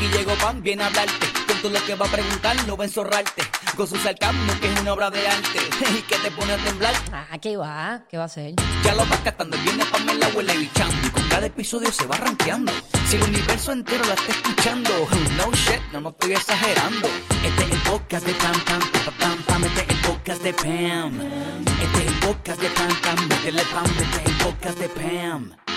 [0.00, 1.26] Aquí llegó Pan, viene a hablarte.
[1.46, 3.42] Con todo lo que va a preguntar, no va a enzorrarte.
[3.76, 5.58] Con su sarcasmo, que es una obra de arte.
[5.98, 6.94] Y que te pone a temblar.
[7.12, 8.04] Ah, ¿qué va?
[8.08, 8.54] ¿Qué va a hacer?
[8.82, 11.06] Ya lo vas catando, viene Pamela huele bichando.
[11.06, 12.72] Y con cada episodio se va rankeando.
[13.08, 14.90] Si el universo entero la está escuchando.
[15.36, 17.08] No shit, no, no estoy exagerando.
[17.44, 19.64] Este es el podcast de Pam Pam, pam, pam, pam.
[19.64, 21.20] Este es el podcast de Pam.
[21.82, 23.28] Este es el podcast de Pam Pam.
[23.28, 25.69] Métele Pam, este es el podcast de Pam.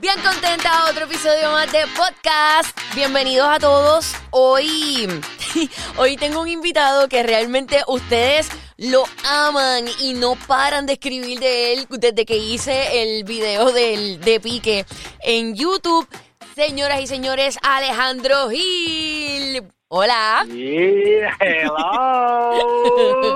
[0.00, 2.78] Bien contenta, otro episodio más de podcast.
[2.94, 4.14] Bienvenidos a todos.
[4.30, 5.08] Hoy,
[5.96, 11.72] hoy tengo un invitado que realmente ustedes lo aman y no paran de escribir de
[11.72, 14.86] él desde que hice el video del, de Pique
[15.18, 16.06] en YouTube.
[16.54, 19.64] Señoras y señores, Alejandro Gil.
[19.90, 20.44] Hola.
[20.48, 22.52] Yeah, hello.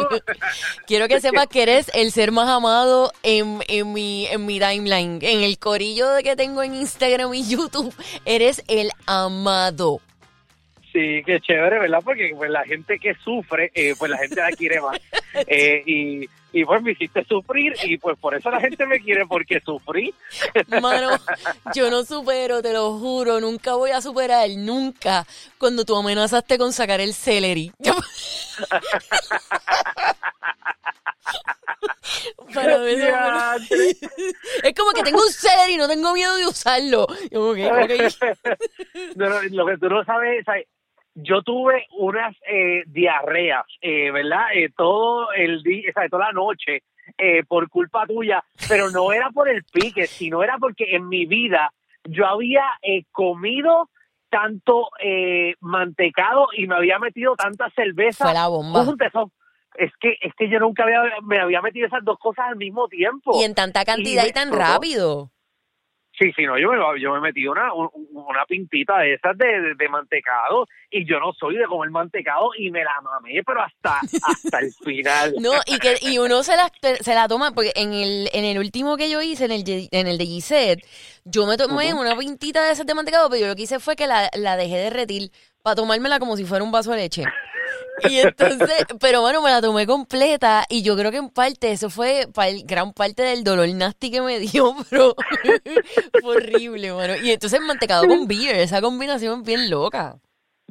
[0.86, 5.18] Quiero que sepas que eres el ser más amado en, en, mi, en mi timeline.
[5.22, 7.94] En el corillo de que tengo en Instagram y YouTube,
[8.26, 10.02] eres el amado.
[10.92, 12.00] Sí, qué chévere, ¿verdad?
[12.04, 15.00] Porque pues la gente que sufre, eh, pues la gente la quiere más.
[15.46, 19.26] Eh, y, y pues me hiciste sufrir y pues por eso la gente me quiere
[19.26, 20.14] porque sufrí.
[20.80, 21.10] Mano,
[21.74, 25.26] yo no supero, te lo juro, nunca voy a superar, nunca,
[25.58, 27.72] cuando tú amenazaste con sacar el celery.
[32.54, 32.76] Para
[34.62, 37.06] es como que tengo un celery y no tengo miedo de usarlo.
[39.16, 40.66] No, no, lo que tú no sabes, ¿sabes?
[41.14, 44.46] Yo tuve unas eh, diarreas, eh, ¿verdad?
[44.54, 46.82] Eh, todo el día, o sea, toda la noche,
[47.18, 51.26] eh, por culpa tuya, pero no era por el pique, sino era porque en mi
[51.26, 51.72] vida
[52.04, 53.88] yo había eh, comido
[54.30, 58.24] tanto eh, mantecado y me había metido tanta cerveza.
[58.24, 58.82] Fue la bomba.
[58.82, 59.30] eso-
[59.74, 62.88] Es que, es que yo nunca había, me había metido esas dos cosas al mismo
[62.88, 63.38] tiempo.
[63.40, 64.72] Y en tanta cantidad y tan explotó.
[64.72, 65.30] rápido.
[66.22, 69.46] Sí, sí, no, yo me, yo me metí una, un- una pintita de esas de,
[69.60, 73.60] de, de mantecado y yo no soy de comer mantecado y me la mamé, pero
[73.62, 75.34] hasta, hasta el final.
[75.40, 78.58] No, y que y uno se la, se la toma, porque en el, en el
[78.58, 80.86] último que yo hice, en el, en el de Gisette,
[81.24, 83.96] yo me tomé una pintita de esas de mantecado, pero yo lo que hice fue
[83.96, 85.30] que la, la dejé derretir
[85.62, 87.24] para tomármela como si fuera un vaso de leche.
[88.10, 91.88] Y entonces, pero bueno, me la tomé completa y yo creo que en parte eso
[91.88, 92.26] fue
[92.64, 95.14] gran parte del dolor nasty que me dio, pero
[96.20, 97.16] fue horrible, mano.
[97.16, 100.18] Y entonces mantecado con beer, esa combinación bien loca.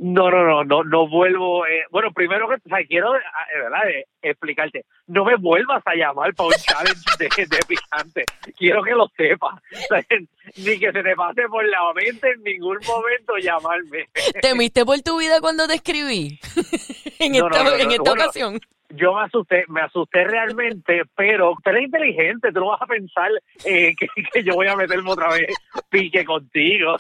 [0.03, 1.63] No, no, no, no, no vuelvo.
[1.67, 3.21] eh, bueno, primero que, o sea, quiero, eh,
[3.53, 3.87] ¿verdad?
[3.87, 4.83] Eh, explicarte.
[5.05, 8.25] No me vuelvas a llamar para un challenge de, de picante.
[8.57, 9.53] Quiero que lo sepas.
[9.71, 10.03] O sea,
[10.57, 14.09] ni que se te pase por la mente en ningún momento llamarme.
[14.41, 16.39] ¿Temiste por tu vida cuando te escribí?
[17.19, 18.23] en No, esta, no, no, en esta bueno.
[18.23, 18.59] ocasión.
[18.95, 23.29] Yo me asusté, me asusté realmente, pero tú eres inteligente, tú no vas a pensar
[23.65, 25.47] eh, que, que yo voy a meterme otra vez
[25.89, 26.95] pique contigo.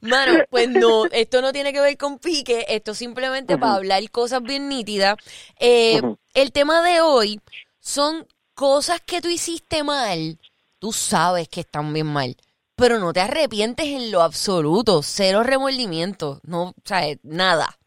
[0.00, 4.42] Mano, pues no, esto no tiene que ver con pique, esto simplemente para hablar cosas
[4.42, 5.16] bien nítidas.
[5.58, 6.00] Eh.
[6.32, 7.40] El tema de hoy
[7.80, 10.38] son cosas que tú hiciste mal,
[10.78, 12.36] tú sabes que están bien mal,
[12.76, 17.79] pero no te arrepientes en lo absoluto, cero remordimiento, no, o sea, nada.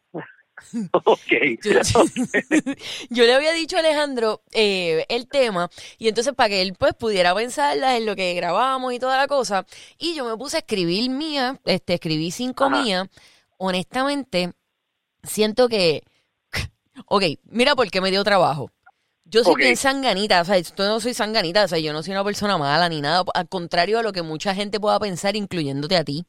[0.91, 1.31] ok.
[1.63, 1.71] Yo,
[3.09, 6.93] yo le había dicho a Alejandro eh, el tema y entonces para que él pues
[6.93, 9.65] pudiera pensarla en lo que grabamos y toda la cosa
[9.97, 12.81] y yo me puse a escribir mía, este escribí cinco Ajá.
[12.81, 13.07] mías,
[13.57, 14.53] honestamente
[15.23, 16.03] siento que,
[17.07, 18.69] ok, mira por qué me dio trabajo.
[19.33, 19.59] Yo soy Ok.
[19.59, 22.55] bien sanganita, o sea, yo no soy sanganita, o sea, yo no soy una persona
[22.59, 26.23] mala ni nada, al contrario a lo que mucha gente pueda pensar, incluyéndote a ti.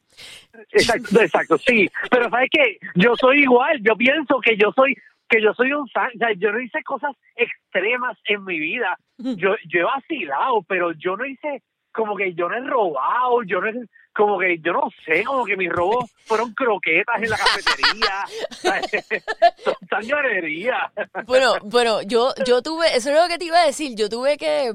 [0.72, 1.90] Exacto, exacto, sí.
[2.10, 4.96] Pero sabes que yo soy igual, yo pienso que yo soy
[5.28, 8.96] que yo soy un san, o sea, yo no hice cosas extremas en mi vida.
[9.18, 13.60] Yo yo he vacilado, pero yo no hice como que yo no he robado, yo
[13.60, 13.74] no he,
[14.14, 18.24] como que yo no sé, como que mis robos fueron croquetas en la cafetería.
[19.64, 20.92] Son sanganería.
[21.26, 24.36] Bueno, bueno, yo, yo tuve, eso es lo que te iba a decir, yo tuve
[24.36, 24.72] que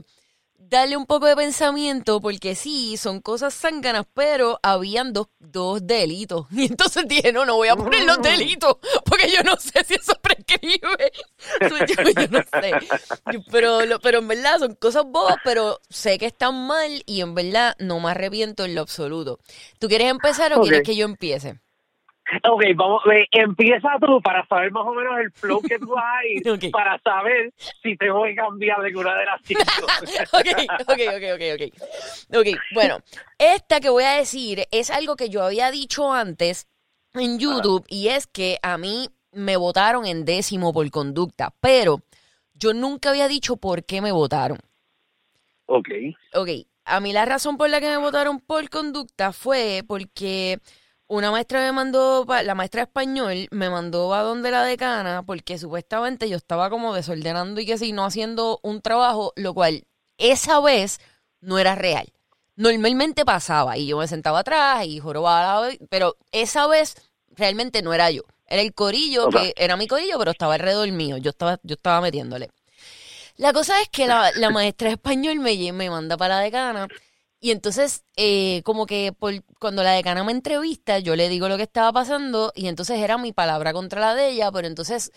[0.60, 6.46] darle un poco de pensamiento porque sí, son cosas zánganas, pero habían dos, dos delitos.
[6.52, 9.96] Y entonces dije, no, no voy a poner los delitos porque yo no sé si
[9.96, 11.12] eso prescribe.
[11.62, 11.78] Yo,
[12.12, 12.72] yo no sé.
[13.52, 17.34] Pero, lo- pero en verdad son cosas bobas, pero sé que están mal y en
[17.36, 19.40] verdad no me arrepiento en lo absoluto.
[19.80, 21.60] ¿Tú quieres empezar o quieres que yo empiece?
[22.50, 26.04] Ok, vamos, eh, empieza tú para saber más o menos el flow que tú vas
[26.06, 26.72] a ir, Ok.
[26.72, 29.62] para saber si tengo que cambiar de una de las cinco.
[30.34, 30.50] ok,
[30.88, 32.38] ok, ok, ok, ok.
[32.40, 33.00] Ok, bueno,
[33.38, 36.68] esta que voy a decir es algo que yo había dicho antes
[37.14, 42.02] en YouTube y es que a mí me votaron en décimo por conducta, pero
[42.54, 44.60] yo nunca había dicho por qué me votaron.
[45.66, 45.90] ok.
[46.36, 46.50] Ok,
[46.86, 50.60] a mí la razón por la que me votaron por conducta fue porque
[51.10, 55.58] una maestra me mandó, la maestra de español me mandó a donde la decana porque
[55.58, 59.86] supuestamente yo estaba como desordenando y que si no haciendo un trabajo, lo cual
[60.20, 61.00] esa vez
[61.42, 62.14] no era real.
[62.56, 66.96] Normalmente pasaba y yo me sentaba atrás y jorobaba, pero esa vez
[67.36, 68.22] realmente no era yo.
[68.46, 71.18] Era el corillo, que era mi corillo, pero estaba alrededor mío.
[71.18, 72.50] Yo estaba, yo estaba metiéndole.
[73.38, 76.88] La cosa es que la, la maestra de español me, me manda para la decana
[77.40, 79.14] y entonces eh, como que
[79.60, 83.18] cuando la decana me entrevista yo le digo lo que estaba pasando y entonces era
[83.18, 85.12] mi palabra contra la de ella, pero entonces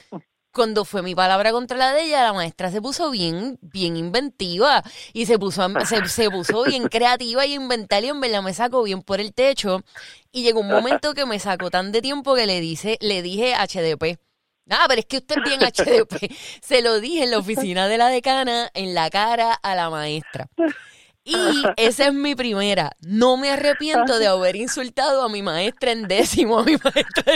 [0.53, 4.83] cuando fue mi palabra contra la de ella, la maestra se puso bien, bien inventiva
[5.13, 8.83] y se puso, se, se puso bien creativa y inventar y en verdad me sacó
[8.83, 9.83] bien por el techo
[10.31, 13.55] y llegó un momento que me sacó tan de tiempo que le dice, le dije
[13.55, 14.19] HDP.
[14.71, 16.33] Ah, pero es que usted es bien HDP.
[16.63, 20.49] Se lo dije en la oficina de la decana, en la cara a la maestra.
[21.25, 21.35] Y
[21.77, 22.91] esa es mi primera.
[23.01, 27.35] No me arrepiento de haber insultado a mi maestra en décimo, a mi maestra.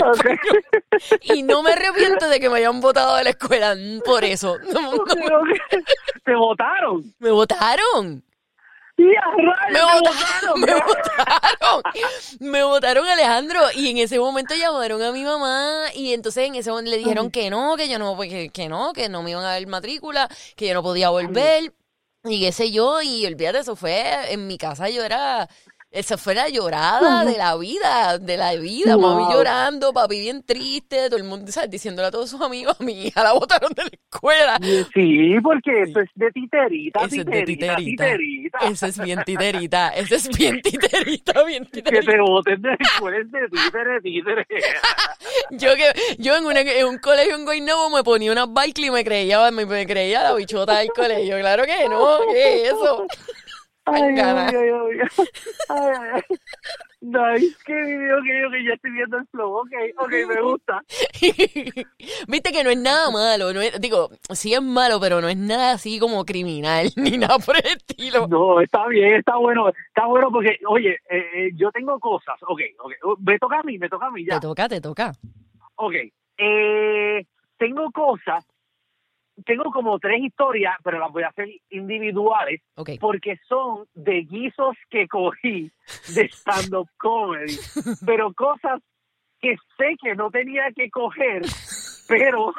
[1.23, 4.57] Y no me arrepiento de que me hayan votado de la escuela por eso.
[4.73, 5.85] No, no, Ok, ok.
[6.25, 7.15] Te votaron.
[7.19, 8.23] me votaron.
[8.99, 11.83] Rayos, Me votaron, me votaron,
[12.41, 16.71] me votaron Alejandro y en ese momento llamaron a mi mamá y entonces en ese
[16.71, 19.33] momento le dijeron que no, que yo no, pues, que, que no, que no me
[19.33, 21.75] iban a dar matrícula, que yo no podía volver
[22.29, 25.49] y qué sé yo y olvídate, eso fue, en mi casa yo era,
[25.99, 29.33] esa fue la llorada de la vida, de la vida, mami Wow.
[29.33, 31.71] llorando, papi bien triste, todo el mundo, ¿sabes?
[31.71, 34.59] Diciéndole a todos sus amigos, a mi hija la botaron de la escuela.
[34.95, 38.05] Sí, porque eso es de titerita, Ese es de titerita, titerita.
[38.05, 38.59] titerita.
[38.71, 39.89] Ese es bien titerita.
[39.91, 42.13] Ese es bien titerita, bien Que titerita.
[42.13, 44.47] te voten de la escuela es de títere, títere.
[45.51, 48.91] Yo que yo en, una, en un colegio en Guaynabo me ponía una bike y
[48.91, 51.39] me creía, me, me creía la bichota del colegio.
[51.39, 53.07] Claro que no, ¿qué es eso?
[53.87, 54.47] Ay, ay, Gana.
[54.49, 55.01] ay, ay,
[55.69, 56.23] ay.
[57.01, 59.59] Nice, qué video que yo que ya estoy viendo el flow.
[59.59, 60.83] Ok, ok, me gusta.
[62.29, 65.37] Viste que no es nada malo, no es- digo, sí es malo, pero no es
[65.37, 68.27] nada así como criminal, ni nada por el estilo.
[68.27, 72.37] No, está bien, está bueno, está bueno porque, oye, eh, eh, yo tengo cosas.
[72.43, 74.41] Ok, ok, me toca a mí, me toca a mí ya.
[74.41, 75.13] Te toca, te toca.
[75.77, 75.95] Ok,
[76.39, 77.25] eh,
[77.59, 78.45] tengo cosas,
[79.47, 82.61] tengo como tres historias, pero las voy a hacer individuales
[83.01, 85.71] porque son de guisos que cogí
[86.15, 87.57] de stand-up comedy,
[88.07, 88.83] pero cosas
[89.41, 91.43] que sé que no tenía que coger,
[92.09, 92.53] pero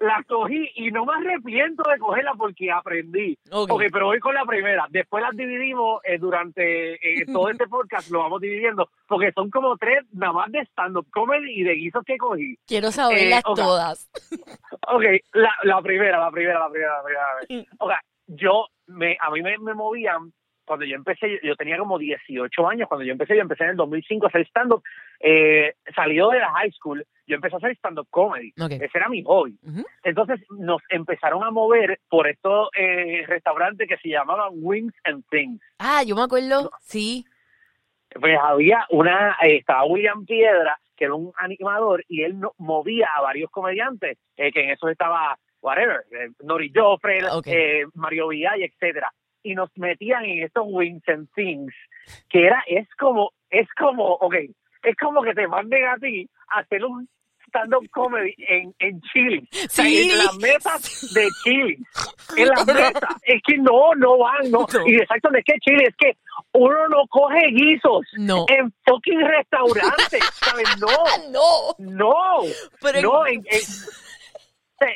[0.00, 3.38] las cogí y no me arrepiento de cogerlas porque aprendí.
[3.52, 3.70] Ok.
[3.70, 4.86] Ok, pero voy con la primera.
[4.90, 9.76] Después las dividimos eh, durante eh, todo este podcast, lo vamos dividiendo, porque son como
[9.76, 12.56] tres nada más de stand-up comedy y de guisos que cogí.
[12.66, 13.56] Quiero saberlas Eh, ok.
[13.56, 14.10] todas.
[14.92, 15.02] Ok,
[15.34, 17.66] la, la primera, la primera, la primera, la primera.
[17.78, 20.32] O sea, yo, me, a mí me, me movían,
[20.70, 23.76] cuando yo empecé, yo, tenía como 18 años, cuando yo empecé, yo empecé en el
[23.76, 24.84] 2005 a hacer stand-up,
[25.18, 28.70] eh, salió de la high school, yo empecé a hacer stand-up comedy, Ok.
[28.70, 29.58] ese era mi hobby.
[30.04, 35.60] Entonces nos empezaron a mover por estos eh, restaurantes que se llamaban Wings and Things.
[35.80, 37.24] Ah, yo me acuerdo, sí.
[38.20, 43.08] Pues había una, eh, estaba William Piedra, que era un animador, y él no- movía
[43.16, 47.46] a varios comediantes, eh, que en eso estaba, whatever, eh, Nori Joffre, Ok.
[47.48, 51.74] eh, Mario Villay, etcétera y nos metían en estos Wings and Things,
[52.28, 54.34] que era, es como, es como, ok,
[54.82, 57.08] es como que te manden a ti a hacer un
[57.48, 59.42] stand-up comedy en, en Chile.
[59.52, 60.08] O sea, Sí.
[60.10, 61.78] en las mesas de Chile.
[62.36, 62.94] En las mesas.
[63.24, 64.60] Es que no, no van, no.
[64.72, 64.86] No.
[64.86, 66.16] Y exacto, es que Chile, es que
[66.52, 68.44] uno no coge guisos No.
[68.48, 70.68] en fucking restaurantes, ¿sabes?
[70.78, 70.86] No,
[71.32, 71.74] no.
[71.78, 72.42] no,
[72.80, 73.60] Pero no, en, en,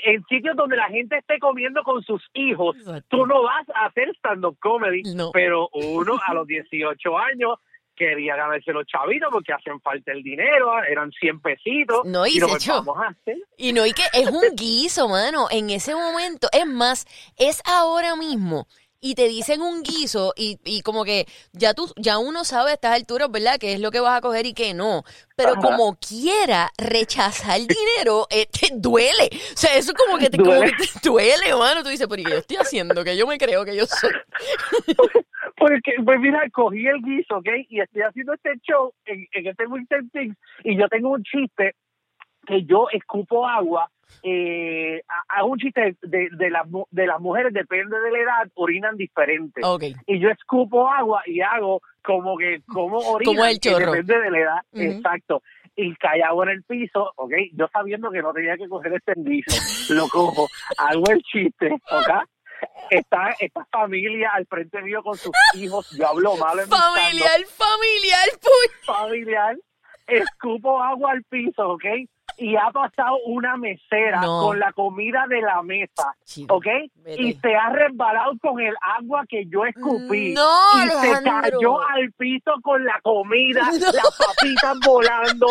[0.04, 3.06] en sitios donde la gente esté comiendo con sus hijos, Exacto.
[3.08, 5.30] tú no vas a hacer stand-up comedy, No.
[5.32, 7.58] pero uno a los 18 años
[7.96, 12.48] quería ganarse los chavitos porque hacen falta el dinero, eran 100 pesitos, No, y lo
[12.48, 12.82] se echó.
[12.82, 13.36] vamos a hacer.
[13.56, 15.46] Y no, y que es un guiso, mano.
[15.50, 17.06] En ese momento, es más,
[17.38, 18.66] es ahora mismo.
[19.06, 22.74] Y te dicen un guiso y, y como que ya tú, ya uno sabe a
[22.74, 23.58] estas alturas, ¿verdad?
[23.60, 25.02] Qué es lo que vas a coger y qué no.
[25.36, 25.60] Pero Ajá.
[25.60, 29.28] como quiera rechazar dinero, eh, te duele.
[29.52, 30.72] O sea, eso como que te, como Duele.
[30.72, 31.82] que te duele, mano.
[31.82, 33.04] Tú dices, pero ¿y qué yo estoy haciendo?
[33.04, 34.10] Que yo me creo que yo soy.
[35.58, 37.48] Porque, pues mira, cogí el guiso, ¿ok?
[37.68, 41.74] Y estoy haciendo este show en, en este Winston Things y yo tengo un chiste
[42.46, 43.90] que yo escupo agua.
[44.22, 48.18] Eh, a- hago un chiste de, de, las, mu- de las mujeres, depende de la
[48.18, 49.60] edad, orinan diferente.
[50.06, 53.92] Y yo escupo agua y hago como que, como orinan, Como el que chorro.
[53.92, 54.58] depende de la edad.
[54.72, 55.42] Exacto.
[55.76, 57.32] Y cae agua en el piso, ¿ok?
[57.52, 60.46] Yo sabiendo que no tenía que coger este guiso, lo cojo,
[60.78, 62.10] hago el chiste, ¿ok?
[62.90, 65.90] está esta familia al frente mío con sus hijos.
[65.98, 68.84] Yo hablo malo en mi Familiar, familiar, puy.
[68.86, 69.56] familiar.
[70.06, 71.84] Escupo agua al piso, ¿ok?
[72.36, 74.40] Y ha pasado una mesera No.
[74.42, 76.14] con la comida de la mesa,
[76.48, 76.66] ¿ok?
[77.18, 80.34] Y se ha resbalado con el agua que yo escupí.
[80.34, 80.50] No,
[80.84, 83.86] y se cayó al piso con la comida, No.
[83.92, 85.46] las papitas volando.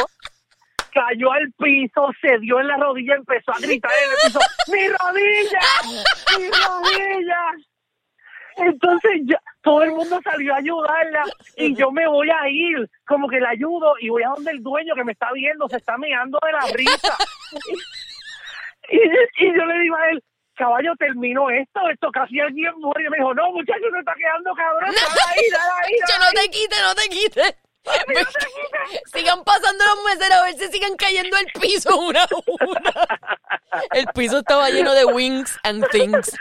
[0.93, 4.87] Cayó al piso, se dio en la rodilla, empezó a gritar en el piso, ¡mi
[4.89, 5.59] rodilla!
[6.37, 7.72] ¡Mi rodilla!
[8.57, 11.23] Entonces ya, todo el mundo salió a ayudarla
[11.55, 14.61] y yo me voy a ir, como que la ayudo y voy a donde el
[14.61, 17.17] dueño que me está viendo, se está meando de la risa.
[18.89, 20.23] Y, y yo le digo a él,
[20.55, 23.05] caballo, termino esto, esto casi alguien muere.
[23.05, 26.25] Y me dijo, no, muchacho, no está quedando cabrón, dale ahí, dale ahí, dale no
[26.25, 26.33] ahí.
[26.35, 27.53] te quites, no te quites.
[27.53, 27.62] Papi, no te quites.
[29.13, 32.27] Sigan pasando los meseros a ver si siguen cayendo al piso una a
[32.61, 32.93] una.
[33.91, 36.35] El piso estaba lleno de wings and things.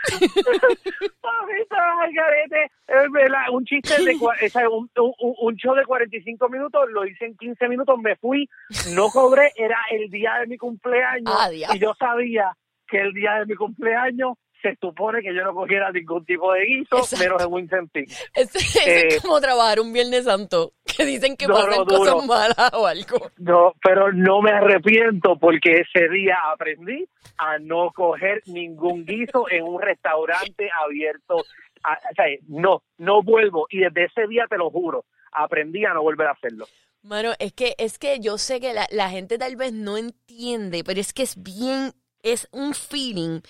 [3.50, 7.98] Un chiste de un, un, un show de 45 minutos, lo hice en 15 minutos,
[7.98, 8.48] me fui,
[8.94, 12.56] no cobré, era el día de mi cumpleaños Ah, y yo sabía
[12.88, 16.64] que el día de mi cumpleaños se supone que yo no cogiera ningún tipo de
[16.64, 17.24] guiso, Exacto.
[17.24, 18.04] menos en Wincenting.
[18.34, 21.84] Ese, ese Eh, es como trabajar un Viernes Santo, que dicen que No, pasan no,
[21.86, 23.30] cosas malas o algo.
[23.38, 27.06] No, pero no me arrepiento porque ese día aprendí
[27.38, 31.36] a no coger ningún guiso en un restaurante abierto.
[31.84, 33.66] A- o sea, no, no vuelvo.
[33.70, 36.66] Y desde ese día te lo juro, aprendí a no volver a hacerlo.
[37.02, 40.84] Mano, es que, es que yo sé que la, la gente tal vez no entiende,
[40.84, 41.92] pero es que es bien,
[42.22, 43.40] es un feeling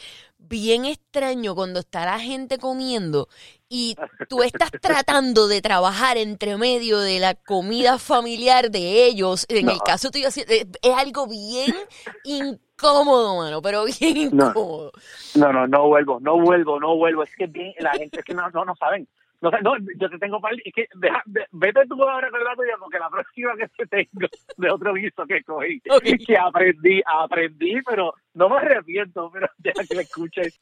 [0.49, 3.29] bien extraño cuando está la gente comiendo
[3.69, 3.97] y
[4.29, 9.47] tú estás tratando de trabajar entre medio de la comida familiar de ellos.
[9.49, 9.85] En el No.
[9.85, 11.75] caso tuyo, es, algo bien
[12.23, 14.49] incómodo, mano, pero bien No.
[14.49, 14.93] incómodo.
[15.37, 17.23] No, no, no vuelvo, no vuelvo, no vuelvo.
[17.23, 19.09] Es que bien, la gente es que no, no, no saben.
[19.43, 22.55] No, no, yo te tengo para es que deja- de- vete tú ahora con la
[22.55, 26.05] tuya porque la próxima que te tengo de otro guiso que cogí, Ok.
[26.27, 30.61] que aprendí, aprendí, pero no me arrepiento, pero ya que me escuches.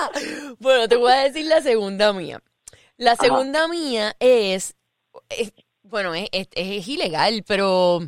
[0.00, 0.10] Ah,
[0.58, 2.40] Bueno, te voy a decir la segunda mía.
[2.96, 3.22] La Ajá.
[3.24, 4.74] segunda mía es,
[5.28, 8.00] es- bueno, es, es- es ilegal, pero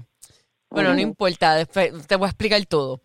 [0.69, 3.01] bueno, no importa, después te voy a explicar todo.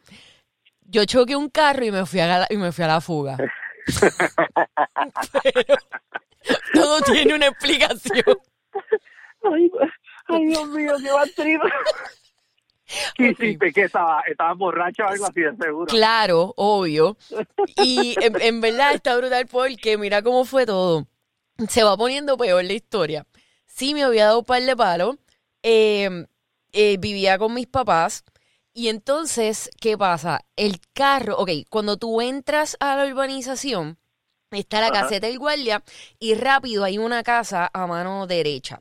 [0.90, 3.38] Yo choqué un carro y me fui a la, y me fui a la fuga.
[5.44, 5.76] Pero
[6.74, 8.38] todo tiene una explicación.
[9.44, 9.72] Ay,
[10.28, 11.64] ay, Dios mío, qué batrido.
[13.16, 13.74] ¿Qué hiciste?
[13.74, 14.22] ¿Qué estaba?
[14.28, 15.86] ¿Estabas borracho o algo así de seguro?
[15.88, 17.18] Claro, obvio.
[17.76, 21.06] Y en, en verdad está brutal porque mira cómo fue todo.
[21.70, 23.26] Se va poniendo peor la historia.
[23.66, 25.18] Sí, me había dado un par de palos.
[25.64, 26.26] eh,
[26.72, 28.24] eh, vivía con mis papás.
[28.74, 30.42] Y entonces, ¿qué pasa?
[30.56, 33.98] El carro, ok, cuando tú entras a la urbanización,
[34.52, 35.02] está la Ajá.
[35.02, 35.84] caseta del guardia
[36.20, 38.80] y rápido hay una casa a mano derecha.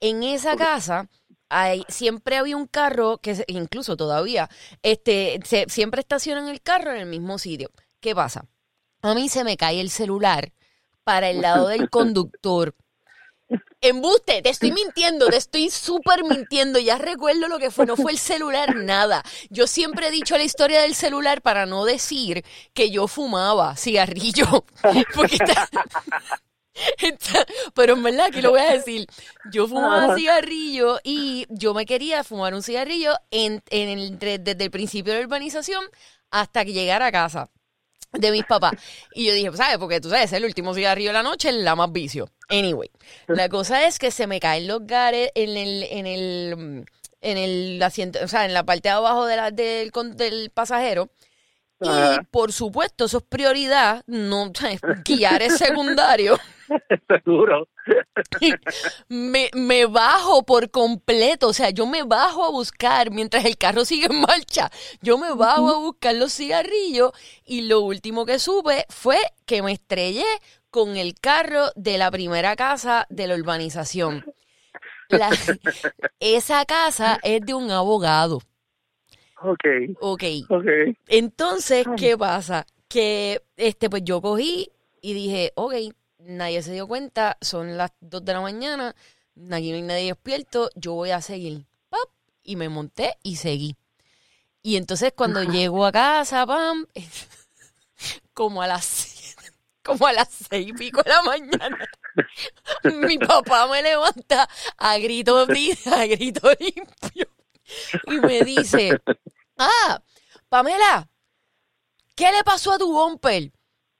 [0.00, 1.08] En esa casa
[1.48, 4.48] hay, siempre había un carro que se- incluso todavía
[4.82, 7.70] este se- siempre estacionan el carro en el mismo sitio.
[8.00, 8.46] ¿Qué pasa?
[9.02, 10.52] A mí se me cae el celular
[11.04, 12.74] para el lado del conductor.
[13.80, 16.78] Embuste, te estoy mintiendo, te estoy súper mintiendo.
[16.78, 19.22] Ya recuerdo lo que fue, no fue el celular, nada.
[19.50, 24.64] Yo siempre he dicho la historia del celular para no decir que yo fumaba cigarrillo.
[25.14, 25.68] Porque está,
[26.98, 29.06] está- pero en verdad que lo voy a decir.
[29.52, 34.64] Yo fumaba cigarrillo y yo me quería fumar un cigarrillo en, en el- de- desde
[34.64, 35.84] el principio de la urbanización
[36.30, 37.50] hasta que llegara a casa
[38.14, 38.72] de mis papás.
[39.14, 39.78] Y yo dije, pues, ¿sabes?
[39.78, 42.28] Porque tú sabes, el último cigarrillo de la noche es la más vicio.
[42.48, 42.90] Anyway,
[43.28, 46.84] la cosa es que se me caen los gares en el, en el,
[47.20, 51.10] en el asiento, o sea, en la parte de abajo de la- del, del pasajero.
[51.80, 51.86] Y
[52.30, 54.50] por supuesto, eso es prioridad, no,
[55.04, 56.38] guiar es secundario.
[57.08, 57.68] Seguro.
[59.08, 63.84] me, me bajo por completo, o sea, yo me bajo a buscar mientras el carro
[63.84, 64.70] sigue en marcha,
[65.02, 67.12] yo me bajo a buscar los cigarrillos
[67.44, 70.24] y lo último que supe fue que me estrellé
[70.70, 74.24] con el carro de la primera casa de la urbanización.
[75.08, 75.30] La-
[76.20, 78.40] esa casa es de un abogado,
[79.42, 79.64] Ok,
[80.00, 80.22] ok.
[80.48, 80.66] ok.
[81.08, 82.64] Entonces, ¿qué pasa?
[82.88, 84.70] Que este, pues yo cogí
[85.02, 85.74] y dije, ok,
[86.26, 88.94] nadie se dio cuenta, son las 2 de la mañana,
[89.50, 91.66] aquí no hay nadie despierto, yo voy a seguir.
[91.88, 92.08] Pap,
[92.42, 93.76] y me monté y seguí.
[94.62, 96.86] Y entonces cuando llego a casa, pam,
[98.34, 99.36] como a las
[99.82, 101.88] como a las seis y pico de la mañana,
[103.06, 107.28] mi papá me levanta a grito, a grito limpio
[108.06, 108.98] y me dice,
[109.58, 110.02] ah,
[110.48, 111.08] Pamela,
[112.14, 113.52] ¿qué le pasó a tu bumper?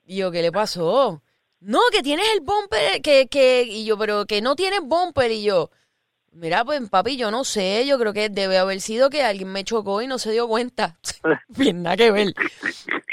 [0.06, 1.22] Y yo, ¿qué le pasó?
[1.64, 5.42] No, que tienes el bumper, que, que, y yo, pero que no tienes bumper, y
[5.42, 5.70] yo,
[6.32, 9.64] mira, pues papi, yo no sé, yo creo que debe haber sido que alguien me
[9.64, 10.98] chocó y no se dio cuenta.
[11.48, 12.34] Bien, nada que ver.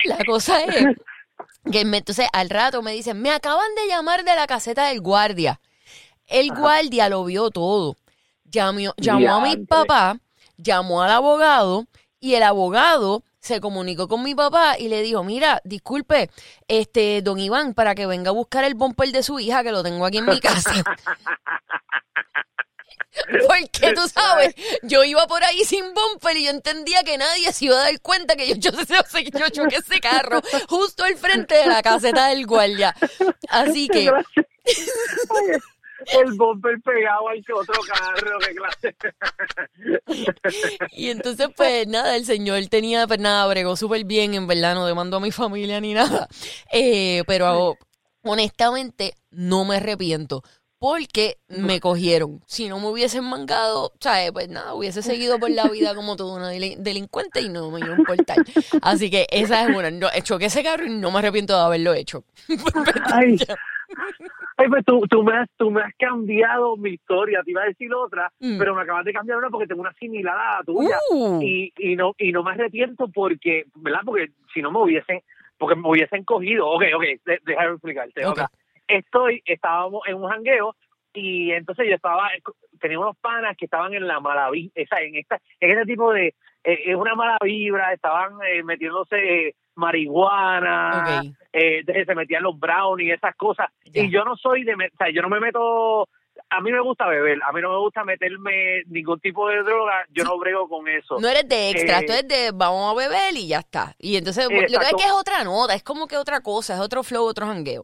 [0.05, 0.85] La cosa es
[1.71, 5.01] que me- entonces al rato me dicen, me acaban de llamar de la caseta del
[5.01, 5.59] guardia.
[6.27, 7.95] El guardia lo vio todo.
[8.45, 10.17] Llamó, llamó a mi papá,
[10.57, 11.85] llamó al abogado
[12.19, 16.29] y el abogado se comunicó con mi papá y le dijo, mira, disculpe,
[16.67, 19.83] este, don Iván, para que venga a buscar el bumper de su hija, que lo
[19.83, 20.71] tengo aquí en mi casa.
[23.47, 27.65] Porque tú sabes, yo iba por ahí sin bumper y yo entendía que nadie se
[27.65, 31.55] iba a dar cuenta que yo, yo, yo, yo choqué ese carro justo al frente
[31.55, 32.95] de la caseta del guardia.
[33.49, 34.11] Así que.
[36.19, 38.95] El bumper pegado al que otro carro, qué clase.
[40.91, 44.85] y entonces pues nada, el señor tenía, pues nada, bregó súper bien, en verdad, no
[44.85, 46.27] demandó a mi familia ni nada.
[46.71, 47.77] Eh, pero
[48.23, 50.43] honestamente no me arrepiento.
[50.83, 52.41] Porque me cogieron.
[52.47, 54.31] Si no me hubiesen mangado, ¿sabes?
[54.31, 57.81] Pues nada, hubiese seguido por la vida como toda una delin- delincuente y no me
[57.81, 58.37] iba a importar.
[58.81, 59.91] Así que esa es una.
[59.91, 62.23] No, choqué ese carro y no me arrepiento de haberlo hecho.
[63.13, 63.37] Ay,
[64.61, 67.41] ay, pues tú, tú, me has, tú me has cambiado mi historia.
[67.43, 68.57] Te iba a decir otra, Mm.
[68.57, 70.97] pero me acabas de cambiar una porque tengo una similar a la tuya.
[71.11, 74.01] Uh, y, y no y no me arrepiento porque, ¿verdad?
[74.05, 75.21] Porque si no me hubiesen,
[75.57, 76.67] porque me hubiesen cogido.
[76.69, 78.25] Ok, ok, de- déjame explicarte.
[78.25, 78.39] Ok.
[78.39, 78.49] ok.
[78.87, 80.75] Estoy, estábamos en un jangueo
[81.13, 82.29] y entonces yo estaba,
[82.79, 86.27] tenía unos panas que estaban en la mala vibra, en esta, en este tipo de,
[86.63, 91.23] eh, es una mala vibra, estaban eh, metiéndose marihuana,
[91.53, 93.67] eh, se metían los brownies esas cosas.
[93.85, 96.07] Y yo no soy de, o sea, yo no me meto,
[96.49, 100.05] a mí me gusta beber, a mí no me gusta meterme ningún tipo de droga,
[100.09, 101.19] yo no brego con eso.
[101.19, 103.95] No eres de extra, Eh, tú eres de vamos a beber y ya está.
[103.99, 104.97] Y entonces, lo que es Exacto.
[104.97, 107.83] que es otra nota, es como que otra cosa, es otro flow, otro jangueo.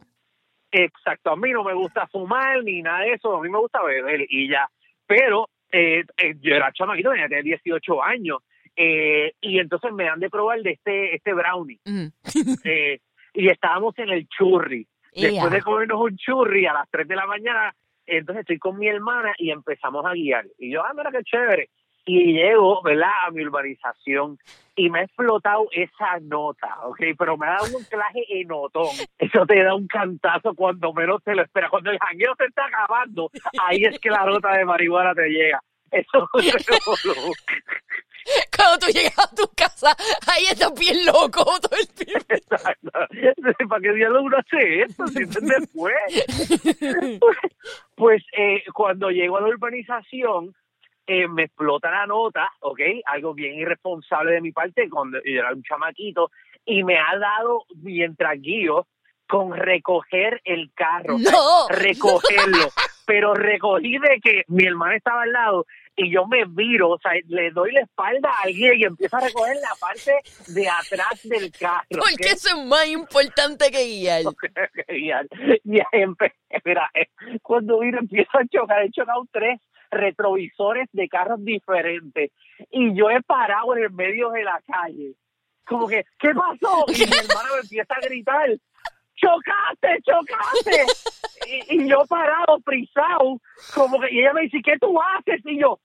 [0.70, 3.82] Exacto, a mí no me gusta fumar ni nada de eso, a mí me gusta
[3.82, 4.68] beber y ya.
[5.06, 8.38] Pero eh, eh, yo era chamaquito, tenía 18 años
[8.80, 12.12] eh, y entonces me dan de probar de este este brownie Ujú.
[12.64, 13.00] eh,
[13.34, 14.86] y estábamos en el churri.
[15.12, 17.74] Después de comernos un churri a las 3 de la mañana,
[18.06, 20.44] entonces estoy con mi hermana y empezamos a guiar.
[20.58, 21.70] Y yo, ah, mira qué chévere.
[22.06, 24.38] Y llego, ¿verdad?, a mi urbanización
[24.76, 27.00] y me ha explotado esa nota, ¿ok?
[27.18, 28.86] Pero me ha dado un claje enotón.
[29.18, 31.70] Eso te da un cantazo cuando menos te lo esperas.
[31.70, 35.60] Cuando el jangueo se está acabando, ahí es que la nota de marihuana te llega.
[35.90, 36.66] Eso es.
[38.54, 39.96] Cuando tú llegas a tu casa,
[40.26, 42.26] ahí estás bien loco todo el tiempo.
[42.28, 42.90] Exacto.
[43.68, 45.06] ¿Para qué diablos uno hace esto?
[45.08, 45.94] Si después.
[47.94, 50.54] Pues eh, cuando llego a la urbanización,
[51.06, 52.80] eh, me explota la nota, ¿ok?
[53.06, 56.30] Algo bien irresponsable de mi parte cuando yo era un chamaquito
[56.64, 58.86] y me ha dado mientras guío
[59.26, 61.66] con recoger el carro, No.
[61.70, 62.70] recogerlo.
[63.08, 65.64] Pero recogí de que mi hermana estaba al lado
[65.96, 69.20] y yo me viro, o sea, le doy la espalda a alguien y empiezo a
[69.20, 70.12] recoger la parte
[70.52, 71.86] de atrás del carro.
[71.88, 74.22] Porque eso es más importante que guiar.
[74.90, 75.26] y, al-
[75.64, 75.80] y
[76.64, 76.90] mira,
[77.40, 79.58] cuando vino empiezo a chocar, he chocado tres
[79.90, 82.30] retrovisores de carros diferentes
[82.70, 85.14] y yo he parado en el medio de la calle.
[85.64, 86.84] Como que, ¿qué pasó?
[86.88, 88.50] Y mi hermano me empieza a gritar,
[89.20, 90.86] ¡chocaste, chocaste!
[91.46, 93.40] Y, y yo parado, frisado,
[93.74, 95.40] como que, y ella me dice, ¿qué tú haces?
[95.46, 95.78] Y yo,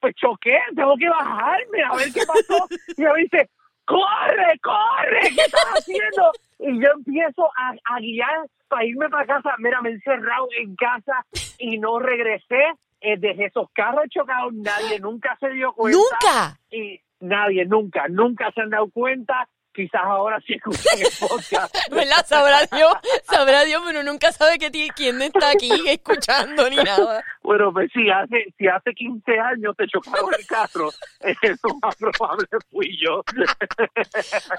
[0.00, 2.66] pues choqué, tengo que bajarme a ver qué pasó.
[2.96, 3.48] Y ella me dice,
[3.86, 5.20] ¡corre, corre!
[5.34, 6.32] ¿Qué estás haciendo?
[6.58, 9.54] Y yo empiezo a, a guiar para irme para casa.
[9.58, 11.24] Mira, me he encerrado en casa
[11.58, 12.74] y no regresé.
[13.00, 15.98] Eh, desde esos carros chocados, nadie nunca se dio cuenta.
[15.98, 16.58] ¡Nunca!
[16.70, 19.48] Y nadie, nunca, nunca se han dado cuenta.
[19.76, 21.76] Quizás ahora sí escuchan el podcast.
[21.90, 22.24] ¿Verdad?
[22.26, 22.94] Sabrá Dios,
[23.30, 27.22] sabrá Dios, pero nunca sabe que quién está aquí escuchando ni nada.
[27.42, 30.88] Bueno, pues si hace, si hace 15 años te chocaron el carro,
[31.20, 33.22] eso más probable fui yo.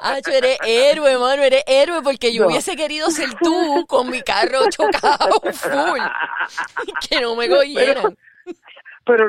[0.01, 2.47] Hacho, eres héroe, mano, eres héroe porque yo No.
[2.49, 5.99] hubiese querido ser tú con mi carro chocado full.
[7.09, 7.95] Que no me cogieran.
[8.03, 8.13] Pero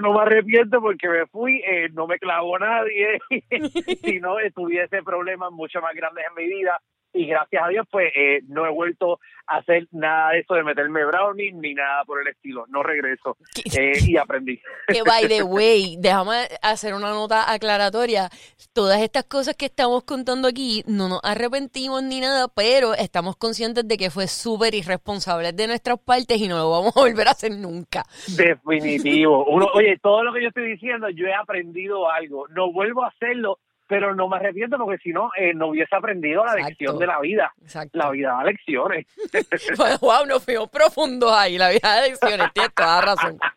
[0.00, 3.18] no me arrepiento porque me fui, eh, no me clavó nadie,
[4.04, 6.80] si no estuviese problemas mucho más grandes en mi vida.
[7.12, 10.62] Y gracias a Dios, pues eh, no he vuelto a hacer nada de eso de
[10.62, 12.66] meterme brownie ni nada por el estilo.
[12.68, 13.36] No regreso.
[13.76, 14.60] Eh, y aprendí.
[14.88, 18.28] Que by the way, déjame hacer una nota aclaratoria.
[18.74, 23.88] Todas estas cosas que estamos contando aquí, no nos arrepentimos ni nada, pero estamos conscientes
[23.88, 27.32] de que fue súper irresponsable de nuestras partes y no lo vamos a volver a
[27.32, 28.04] hacer nunca.
[28.36, 29.46] Definitivo.
[29.46, 32.46] Uno, oye, todo lo que yo estoy diciendo, yo he aprendido algo.
[32.48, 36.44] No vuelvo a hacerlo pero no me arrepiento porque si no, eh, no hubiese aprendido
[36.44, 36.68] la Exacto.
[36.68, 37.52] lección de la vida.
[37.62, 37.98] Exacto.
[37.98, 39.06] La vida da lecciones.
[39.76, 43.38] Bueno, wow, nos fuimos profundos ahí, la vida de lecciones, tienes toda razón.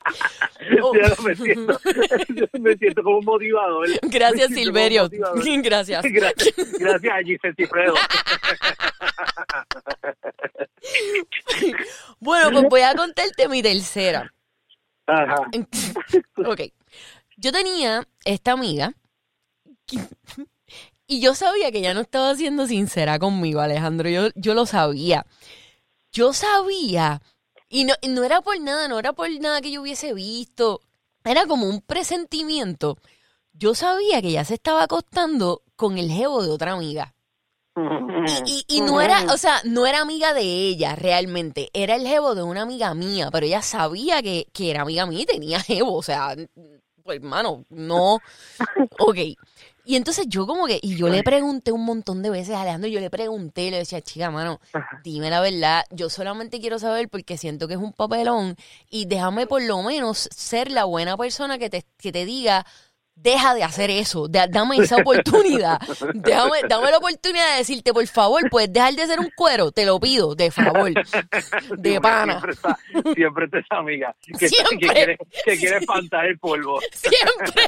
[0.83, 0.93] Oh.
[0.93, 1.79] Yo me siento,
[2.29, 3.87] yo me siento como un motivador.
[4.03, 5.03] Gracias, Silverio.
[5.03, 5.43] motivador.
[5.63, 6.03] Gracias.
[6.03, 7.93] Gracias, gracias a Giselle Cifredo.
[12.19, 14.31] Bueno, pues voy a contarte mi tercera.
[15.07, 15.35] Ajá.
[16.45, 16.61] ok.
[17.37, 18.93] Yo tenía esta amiga
[21.07, 24.09] y yo sabía que ella no estaba siendo sincera conmigo, Alejandro.
[24.09, 25.25] Yo, yo lo sabía.
[26.11, 27.21] Yo sabía.
[27.69, 30.81] Y no, no era por nada, no era por nada que yo hubiese visto.
[31.23, 32.97] Era como un presentimiento.
[33.53, 37.13] Yo sabía que ella se estaba acostando con el jevo de otra amiga.
[37.75, 42.05] Y, y, y no era, o sea, no era amiga de ella realmente, era el
[42.05, 45.59] jevo de una amiga mía, pero ella sabía que, que era amiga mía y tenía
[45.61, 46.35] jevo, o sea,
[47.03, 48.19] pues hermano, no,
[48.99, 49.17] ok.
[49.83, 52.87] Y entonces yo como que, y yo le pregunté un montón de veces a Alejandro,
[52.89, 54.59] yo le pregunté, le decía, chica, mano,
[55.03, 58.55] dime la verdad, yo solamente quiero saber porque siento que es un papelón
[58.89, 62.65] y déjame por lo menos ser la buena persona que te, que te diga,
[63.15, 65.79] deja de hacer eso, da- dame esa oportunidad,
[66.13, 69.85] déjame, dame la oportunidad de decirte, por favor, puedes dejar de ser un cuero, te
[69.85, 70.91] lo pido, de favor,
[71.77, 72.33] de pana.
[72.39, 72.79] Siempre está,
[73.15, 74.77] siempre está esa amiga que, Siempre.
[74.79, 76.79] que quiere, que quiere espantar el polvo.
[76.93, 77.63] Siempre,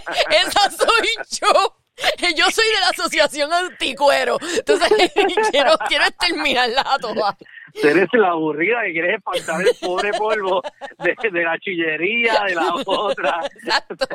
[0.45, 1.75] esa soy yo.
[2.37, 4.37] Yo soy de la asociación anticuero.
[4.57, 4.89] Entonces,
[5.51, 7.35] quiero, quiero exterminarla a todas.
[7.81, 10.61] Eres la aburrida que quieres espantar el pobre polvo
[10.99, 13.39] de, de la chillería, de la otra.
[13.45, 14.05] Exacto.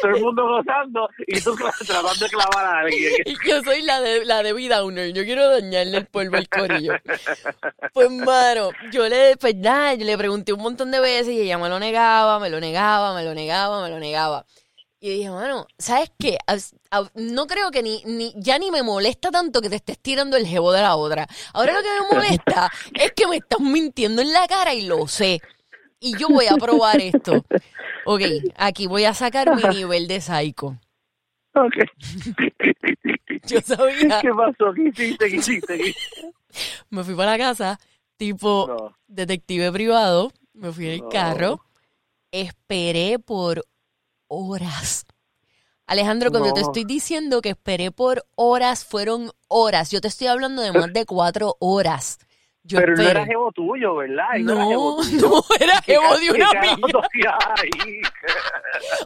[0.00, 3.12] Todo el mundo gozando y tú tratando de clavar a alguien.
[3.46, 5.12] Yo soy la de la de downer.
[5.12, 6.94] Yo quiero dañarle el polvo al corillo.
[7.92, 11.58] Pues, mano, yo le, pues nada, yo le pregunté un montón de veces y ella
[11.58, 14.46] me lo negaba, me lo negaba, me lo negaba, me lo negaba.
[15.02, 16.36] Y dije, mano, ¿sabes qué?
[17.14, 20.46] No creo que ni, ni, ya ni me molesta tanto que te estés tirando el
[20.46, 21.26] jebo de la otra.
[21.54, 25.08] Ahora lo que me molesta es que me estás mintiendo en la cara y lo
[25.08, 25.40] sé.
[26.00, 27.44] Y yo voy a probar esto.
[28.04, 28.22] Ok,
[28.56, 30.76] aquí voy a sacar mi nivel de psycho.
[31.54, 31.74] Ok.
[33.46, 34.20] Yo sabía.
[34.20, 34.72] ¿Qué pasó?
[34.74, 35.30] ¿Qué hiciste?
[35.30, 35.94] ¿Qué hiciste?
[36.90, 37.80] Me fui para la casa,
[38.16, 38.96] tipo No.
[39.08, 40.32] detective privado.
[40.52, 41.08] Me fui en el No.
[41.08, 41.64] carro.
[42.32, 43.64] Esperé por
[44.30, 45.04] horas.
[45.86, 49.90] Alejandro, cuando te estoy diciendo que esperé por horas, fueron horas.
[49.90, 52.18] Yo te estoy hablando de más de cuatro horas.
[52.62, 54.26] Yo Pero no era jevo tuyo, ¿verdad?
[54.34, 56.76] Él era jevo No, no, era ¿Qué jevo de una ahí?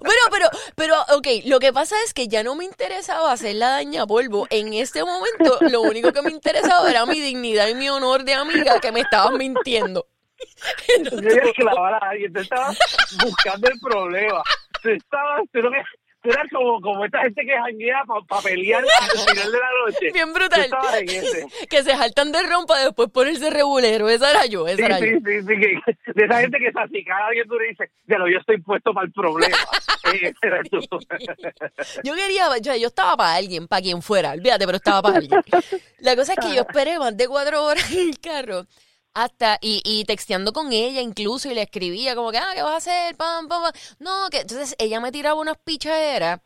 [0.01, 3.71] Bueno, pero, pero, ok, lo que pasa es que ya no me interesaba hacer la
[3.71, 4.47] daña polvo.
[4.51, 8.35] En este momento, lo único que me interesaba era mi dignidad y mi honor de
[8.35, 10.07] amiga que me estaban mintiendo.
[11.09, 12.77] Tú querías clavar a alguien, te estabas
[13.25, 14.43] buscando el problema.
[14.85, 15.71] No-
[16.23, 20.11] tú eras como, como esta gente que janguea para pelear al final de la noche.
[20.13, 20.71] Bien brutal.
[21.69, 24.09] Que se jaltan de rompa después ponerse regulero.
[24.09, 25.19] Esa era yo, esa Sí, era sí, yo.
[25.19, 28.27] sí, sí, que- de esa gente que se acicala alguien tú le dices, ya lo
[28.29, 29.57] yo estoy puesto para el problema.
[32.05, 35.17] Yo quería, o sea, yo estaba para alguien, para quien fuera, olvídate, pero estaba para
[35.19, 35.41] alguien.
[35.99, 38.67] La cosa es que yo esperé más de cuatro horas en el carro.
[39.15, 42.73] Hasta, y, y texteando con ella incluso, y le escribía como que, ah, ¿qué vas
[42.73, 43.17] a hacer?
[43.17, 43.73] Pam, pam, pam.
[44.01, 46.41] No, que entonces ella me tiraba unas pichaderas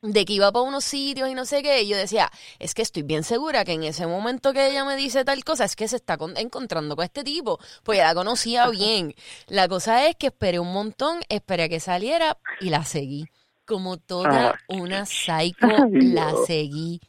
[0.00, 2.82] de que iba para unos sitios y no sé qué, y yo decía, es que
[2.82, 5.88] estoy bien segura que en ese momento que ella me dice tal cosa, es que
[5.88, 9.14] se está con- encontrando con este tipo, pues ya la conocía bien.
[9.46, 13.26] La cosa es que esperé un montón, esperé a que saliera y la seguí.
[13.66, 14.58] Como toda Ah.
[14.68, 17.00] una psycho, la seguí.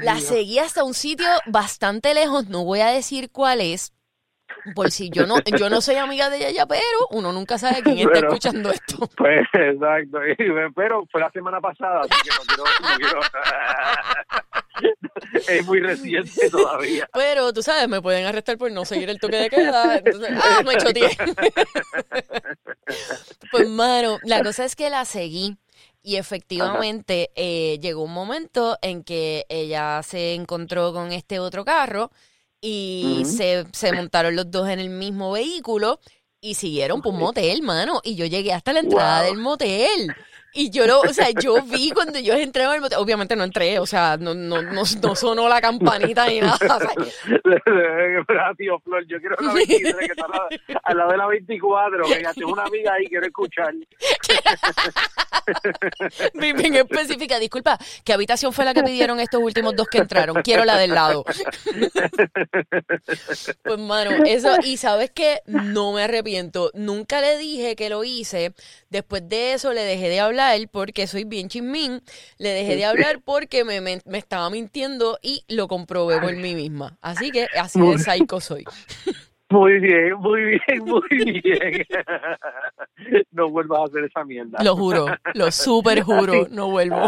[0.00, 3.92] La seguí hasta un sitio bastante lejos, no voy a decir cuál es,
[4.74, 6.80] por si yo no, yo no soy amiga de ella ya, pero
[7.10, 9.08] uno nunca sabe quién está Pero- escuchando esto.
[9.16, 10.18] Pues exacto,
[10.74, 13.20] pero fue la semana pasada, así que no quiero, no quiero-
[15.48, 17.08] es muy reciente todavía.
[17.12, 19.98] Pero tú sabes, me pueden arrestar por no seguir el toque de queda.
[19.98, 21.10] Entonces, ah, me choteé.
[23.50, 25.56] pues, mano, la cosa es que la seguí.
[26.06, 32.10] Y efectivamente eh, llegó un momento en que ella se encontró con este otro carro
[32.66, 36.00] y se, se montaron los dos en el mismo vehículo
[36.40, 38.00] y siguieron por un motel, mano.
[38.02, 39.28] Y yo llegué hasta la entrada Wow.
[39.30, 40.14] del motel.
[40.56, 43.80] Y yo lo, o sea, yo vi cuando yo entré al motel, obviamente no entré,
[43.80, 46.54] o sea, no, no, no, no sonó la campanita ni nada.
[46.54, 46.78] o sea,
[48.56, 50.26] tío Flor, yo quiero una 23 que está
[50.84, 53.74] al lado, de la 24, que ya tengo una amiga ahí, quiero escuchar.
[56.34, 57.40] bien, bien específica.
[57.40, 60.40] Disculpa, ¿qué habitación fue la que pidieron estos últimos dos que entraron?
[60.42, 61.24] Quiero la del lado.
[63.62, 66.70] Pues, mano, eso, y sabes que no me arrepiento.
[66.74, 68.52] Nunca le dije que lo hice.
[68.90, 72.00] Después de eso le dejé de hablar hablar porque soy bien chismín,
[72.38, 76.54] le dejé de hablar porque me, me, me estaba mintiendo y lo comprobé por mí
[76.54, 76.96] misma.
[77.00, 78.64] Así que así de psycho soy.
[79.50, 81.84] Muy bien, muy bien, muy bien.
[83.30, 84.62] No vuelvas a hacer esa mierda.
[84.64, 86.98] Lo juro, lo super juro, no vuelvo.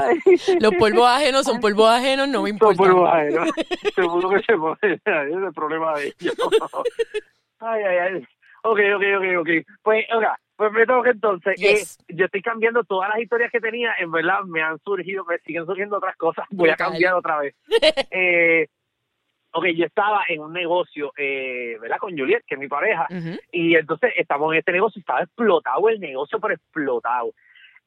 [0.61, 2.93] Los polvos ajenos son polvos ajenos, no me Son importa.
[2.93, 3.49] por ajenos.
[3.95, 4.77] Seguro que se puede.
[4.83, 6.35] Ese es el problema de ellos.
[7.59, 8.27] Ay, ay, ay.
[8.63, 9.49] Ok, ok, ok, ok.
[9.83, 11.55] Pues, oiga, pues me toca entonces.
[11.57, 11.99] Yes.
[12.09, 13.95] eh, yo estoy cambiando todas las historias que tenía.
[13.99, 16.47] En verdad, me han surgido, me siguen surgiendo otras cosas.
[16.51, 17.55] Voy a cambiar otra vez.
[18.11, 18.67] eh,
[19.53, 21.99] ok, yo estaba en un negocio, eh, ¿verdad?
[21.99, 23.07] Con Juliet, que es mi pareja.
[23.53, 27.33] Y entonces estamos en este negocio, estaba explotado el negocio, pero explotado.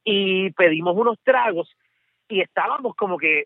[0.04, 1.76] Y pedimos unos tragos
[2.28, 3.46] y estábamos como que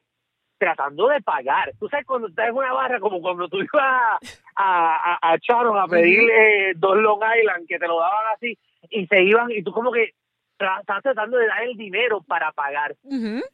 [0.57, 1.71] tratando de pagar.
[1.79, 4.19] Tú sabes, cuando estás en una barra, como cuando tú ibas a,
[4.55, 8.57] a, a, a Charon a pedir eh, dos Long Island, que te lo daban así,
[8.89, 10.13] y se iban, y tú como que
[10.59, 12.95] estás tratando de dar el dinero para pagar.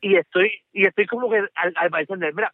[0.01, 2.51] Y estoy y estoy como que al, al bartender, mira,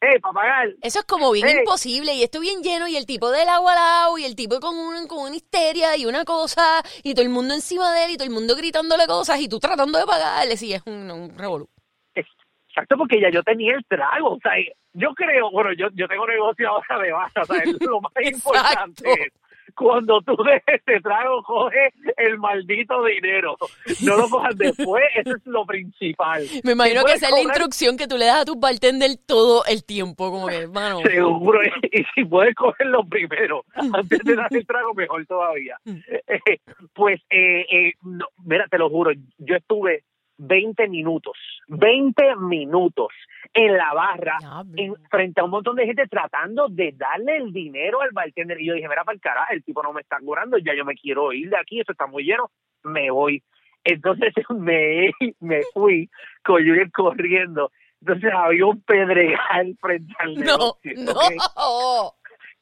[0.00, 1.56] hey, para pagar, Eso es como bien Hey.
[1.60, 4.60] imposible y esto bien lleno y el tipo del agua al lado y el tipo
[4.60, 8.10] con, un, con una histeria y una cosa y todo el mundo encima de él
[8.12, 10.56] y todo el mundo gritándole cosas y tú tratando de pagarle.
[10.56, 11.68] Sí, es un, un revolú.
[12.14, 14.34] Exacto, porque ya yo tenía el trago.
[14.34, 14.52] O sea,
[14.92, 17.42] yo creo, bueno, yo, yo tengo negocio ahora de baja.
[17.42, 19.32] O sea, es lo más importante
[19.74, 23.56] cuando tú dejes este trago, coge el maldito dinero.
[24.04, 26.44] No lo cojas después, eso es lo principal.
[26.64, 29.64] Me imagino que esa es la instrucción que tú le das a tus bartender todo
[29.66, 30.30] el tiempo.
[30.30, 35.26] Como que, hermano, Seguro, y si puedes cogerlo primero, antes de dar el trago, mejor
[35.26, 35.76] todavía.
[36.28, 36.58] Eh,
[36.92, 40.02] pues, eh, eh, no, mira, te lo juro, yo estuve
[40.38, 41.36] 20 minutos,
[41.68, 43.08] 20 minutos
[43.54, 44.38] en la barra,
[44.76, 48.60] en, frente a un montón de gente tratando de darle el dinero al bartender.
[48.60, 50.84] Y yo dije, mira, para el carajo, el tipo no me está cobrando, ya yo
[50.84, 52.50] me quiero ir de aquí, eso está muy lleno,
[52.82, 53.42] me voy.
[53.84, 56.10] Entonces me, me fui
[56.44, 57.70] con Juliet corriendo.
[58.00, 60.92] Entonces había un pedregal frente al no, negocio.
[60.98, 62.12] no.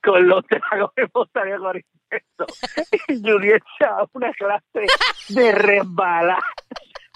[0.02, 1.90] con los tragos que estaría corriendo.
[3.08, 4.87] Y Juliet se una clase
[5.30, 6.38] de resbalar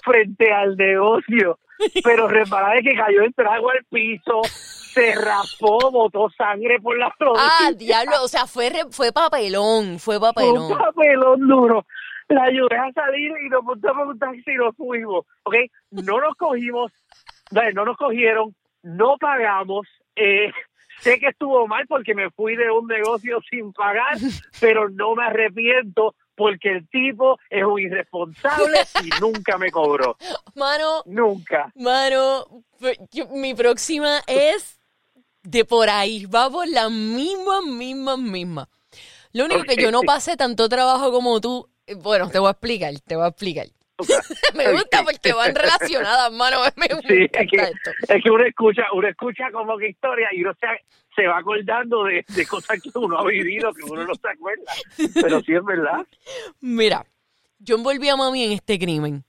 [0.08, 1.58] frente al negocio.
[2.04, 7.14] Pero resbalar de que cayó el trago al piso, se raspó, botó sangre por la
[7.18, 7.44] rodilla.
[7.60, 10.76] Ah, diablo, o sea, fue, re- fue papelón, fue un papelón.
[10.76, 11.86] papelón duro.
[12.28, 15.24] La ayudé a salir y nos montamos un taxi y nos fuimos.
[15.44, 15.54] ¿Ok?
[15.92, 16.92] No nos cogimos,
[17.52, 19.86] no, no nos cogieron, no pagamos.
[20.16, 20.50] Eh,
[20.98, 24.16] sé que estuvo mal porque me fui de un negocio sin pagar,
[24.60, 30.16] pero no me arrepiento porque el tipo es un irresponsable y nunca me cobró.
[30.54, 31.70] Mano, Nunca.
[31.74, 32.46] Mano,
[33.10, 34.80] yo- mi próxima es
[35.42, 36.24] de por ahí.
[36.26, 38.68] Va por la misma, misma, misma.
[39.32, 41.68] Lo único que yo no pasé tanto trabajo como tú.
[41.86, 43.66] eh, Bueno, te voy a explicar, te voy a explicar.
[44.54, 46.60] me gusta porque van relacionadas, mano.
[46.76, 47.90] Me, Sí, es que, esto.
[48.14, 50.66] es que uno escucha, uno escucha como que historia y uno se,
[51.18, 54.72] se va acordando de, cosas que uno ha vivido que uno no se acuerda.
[55.14, 56.06] Pero sí es verdad.
[56.60, 57.04] Mira,
[57.58, 59.24] yo envolví a mami en este crimen.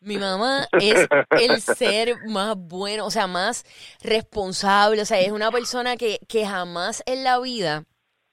[0.00, 3.64] Mi mamá es el ser más bueno, o sea, más
[4.02, 7.84] responsable, o sea, es una persona que, que jamás en la vida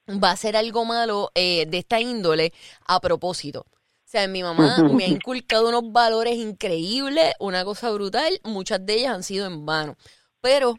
[0.08, 2.52] va a hacer algo malo eh, de esta índole
[2.86, 3.66] a propósito.
[3.70, 8.94] O sea, mi mamá me ha inculcado unos valores increíbles, una cosa brutal, muchas de
[8.94, 9.96] ellas han sido en vano.
[10.40, 10.76] Pero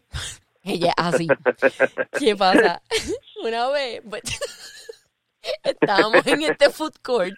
[0.69, 1.27] ella es así.
[2.17, 2.81] ¿Qué pasa?
[3.43, 4.23] Una vez pues,
[5.63, 7.35] estábamos en este food court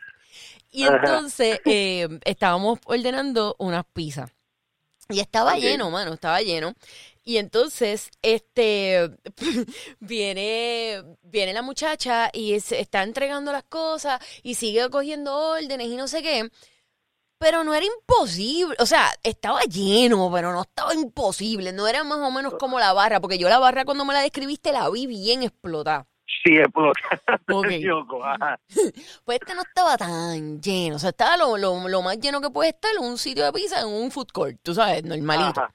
[0.72, 4.32] y entonces eh, estábamos ordenando unas pizzas.
[5.10, 6.74] Y estaba lleno, mano, estaba lleno.
[7.24, 9.12] Y entonces, este,
[10.00, 15.96] viene, viene la muchacha y se está entregando las cosas y sigue cogiendo órdenes y
[15.98, 16.50] no sé qué.
[17.42, 22.20] Pero no era imposible, o sea, estaba lleno, pero no estaba imposible, no era más
[22.20, 25.08] o menos como la barra, porque yo la barra cuando me la describiste la vi
[25.08, 26.06] bien explotada.
[26.44, 26.94] Sí, es por
[27.52, 27.72] Ok.
[27.80, 28.60] Yoko, ajá.
[29.26, 32.52] Pues este no estaba tan lleno, o sea, estaba lo, lo, lo más lleno que
[32.52, 35.62] puede estar en un sitio de pizza, en un food court, tú sabes, normalito.
[35.62, 35.74] Ajá.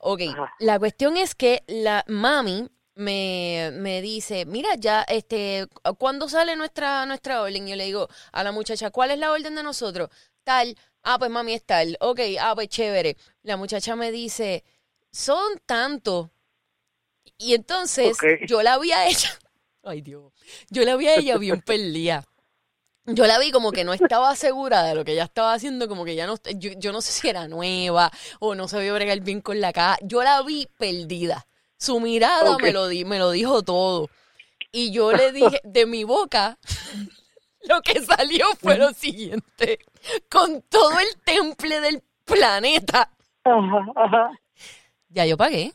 [0.00, 0.52] Ok, Ajá.
[0.58, 7.06] la cuestión es que la mami me, me dice, mira, ya, este, ¿cuándo sale nuestra,
[7.06, 7.68] nuestra orden?
[7.68, 10.10] Yo le digo a la muchacha, ¿cuál es la orden de nosotros?
[10.42, 13.16] Tal, ah, pues mami es tal, ok, ah, pues chévere.
[13.42, 14.64] La muchacha me dice,
[15.10, 16.30] son tantos.
[17.38, 19.30] Y entonces yo la vi a ella,
[19.82, 20.32] ay Dios,
[20.70, 22.24] yo la vi a ella bien perdida.
[23.06, 26.06] Yo la vi como que no estaba segura de lo que ella estaba haciendo, como
[26.06, 29.42] que ya no, yo, yo no sé si era nueva o no sabía bregar bien
[29.42, 29.98] con la caja.
[30.02, 31.46] Yo la vi perdida.
[31.76, 34.08] Su mirada me, lo di, me lo dijo todo.
[34.72, 36.58] Y yo le dije, de mi boca,
[37.68, 39.78] lo que salió fue lo siguiente.
[40.30, 43.10] Con todo el temple del planeta.
[43.44, 44.30] Ajá, ajá.
[45.08, 45.72] Ya yo pagué.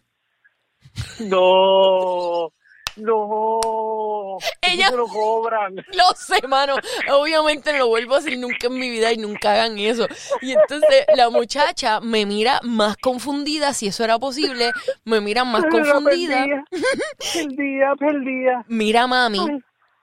[1.20, 2.52] No,
[2.98, 4.38] no.
[4.62, 5.76] Ella- lo cobran.
[5.76, 6.76] Lo sé, mano.
[7.12, 10.08] Obviamente no lo vuelvo a hacer nunca en mi vida y nunca hagan eso.
[10.42, 14.72] Y entonces la muchacha me mira más confundida, si eso era posible,
[15.06, 16.44] me mira más confundida.
[16.46, 16.64] Perdía,
[17.34, 18.66] perdía, perdía.
[18.68, 19.40] Mira mami,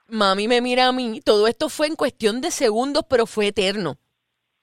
[0.07, 1.21] mami me mira a mí.
[1.21, 3.97] Todo esto fue en cuestión de segundos, pero fue eterno.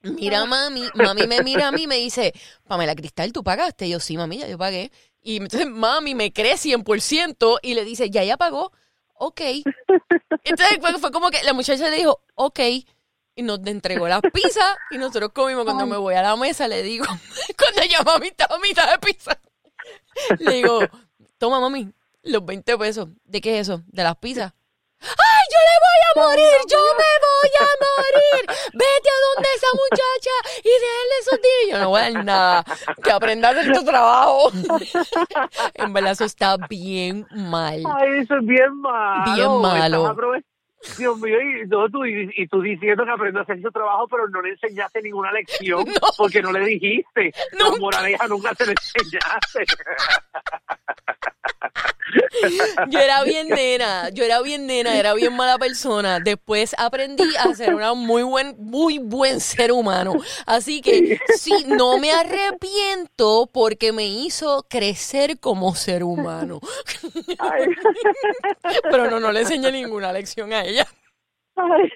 [0.01, 2.33] Mira a mami, mami me mira a mí y me dice,
[2.67, 3.87] Pamela Cristal, ¿tú pagaste?
[3.87, 4.91] Y yo, sí, mami, ya yo pagué.
[5.21, 8.71] Y entonces mami me cree 100% y le dice, ya, ya pagó.
[9.15, 9.41] Ok.
[10.43, 12.59] Entonces fue, fue como que la muchacha le dijo, ok.
[13.37, 15.65] Y nos entregó las pizzas y nosotros comimos.
[15.65, 17.05] Cuando me voy a la mesa le digo,
[17.57, 19.39] cuando ella mami estaba a mitad de pizza,
[20.39, 20.81] le digo,
[21.39, 23.09] toma mami, los 20 pesos.
[23.23, 23.81] ¿De qué es eso?
[23.87, 24.53] De las pizzas.
[25.05, 26.57] ¡Ay, yo le voy a morir!
[26.67, 28.41] ¡Yo me voy a morir!
[28.73, 31.71] ¡Vete a donde esa muchacha y déjale esos días!
[31.71, 32.63] Yo no voy a dar nada.
[33.03, 34.51] Que aprenda a hacer tu trabajo.
[35.75, 37.83] en verdad, eso está bien mal.
[37.99, 39.33] Ay, eso es bien malo.
[39.35, 40.01] Bien malo.
[40.01, 40.54] Estás
[40.97, 44.07] Dios mío, y, no, tú, y, y tú diciendo que aprendió a hacer su trabajo,
[44.07, 46.07] pero no le enseñaste ninguna lección No.
[46.17, 47.31] porque no le dijiste.
[47.53, 49.65] La moraleja nunca se le enseñaste.
[52.89, 56.19] Yo era bien nena, yo era bien nena, era bien mala persona.
[56.19, 60.13] Después aprendí a ser una muy buen, muy buen ser humano.
[60.45, 66.59] Así que sí, no me arrepiento porque me hizo crecer como ser humano.
[67.39, 67.65] Ay,
[68.83, 70.74] Pero no, no le enseñé ninguna lección a ella.
[71.55, 71.91] Ay,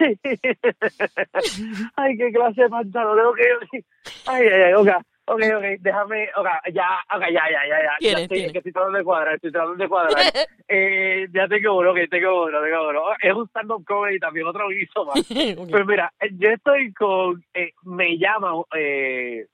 [1.96, 3.20] ay, qué clase de pantalón.
[3.28, 3.86] Ok, ok.
[4.28, 4.88] Ay, ay, ok.
[5.32, 7.92] Ok, ok, déjame, ok, ya, ok, ya, ya, ya, ya.
[8.00, 8.52] Ya estoy, tienes.
[8.52, 10.24] que estoy tratando de cuadrar, estoy tratando de cuadrar.
[10.68, 13.02] eh, ya tengo uno, ok, tengo uno, tengo uno.
[13.22, 15.20] Es un stand-up comedy también, otro guiso más.
[15.60, 15.70] Ok.
[15.70, 19.46] Pues mira, yo estoy con, eh, me llama, eh,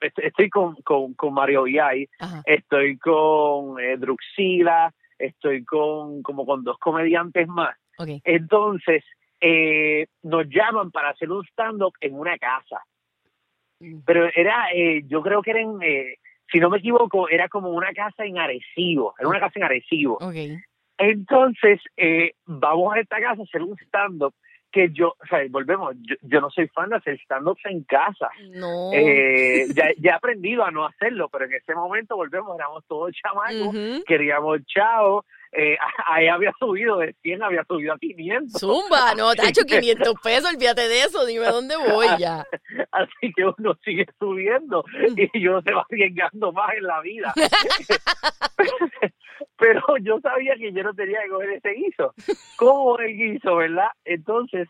[0.00, 2.08] est- estoy con, con, con Mario Viay,
[2.44, 7.76] estoy con eh, Druxila, estoy con como con dos comediantes más.
[8.24, 9.04] Entonces,
[9.40, 12.82] eh, nos llaman para hacer un stand-up en una casa.
[13.80, 14.00] Mm.
[14.04, 16.16] Pero era, eh, yo creo que era en, eh,
[16.50, 20.14] si no me equivoco, era como una casa en Arecibo, era una casa en Arecibo.
[20.20, 20.60] Ok.
[20.98, 24.34] Entonces, eh, vamos a esta casa a hacer un stand-up
[24.70, 28.28] que yo, o sea, volvemos, yo, yo no soy fan de hacer stand-ups en casa.
[28.52, 28.92] No.
[28.92, 33.12] Eh, ya, ya he aprendido a no hacerlo, pero en ese momento volvemos, éramos todos
[33.12, 33.74] chamacos,
[34.06, 38.60] queríamos chao, eh, ahí había subido de 100, había subido a 500.
[38.60, 42.44] Zumba, no, te ha hecho 500 pesos, olvídate de eso, dime dónde voy ya.
[42.92, 44.84] Así que uno sigue subiendo
[45.32, 47.32] y uno se va arriesgando más en la vida.
[49.56, 52.14] Pero yo sabía que yo no tenía que coger ese guiso.
[52.56, 53.88] ¿Cómo el guiso, verdad?
[54.04, 54.68] Entonces,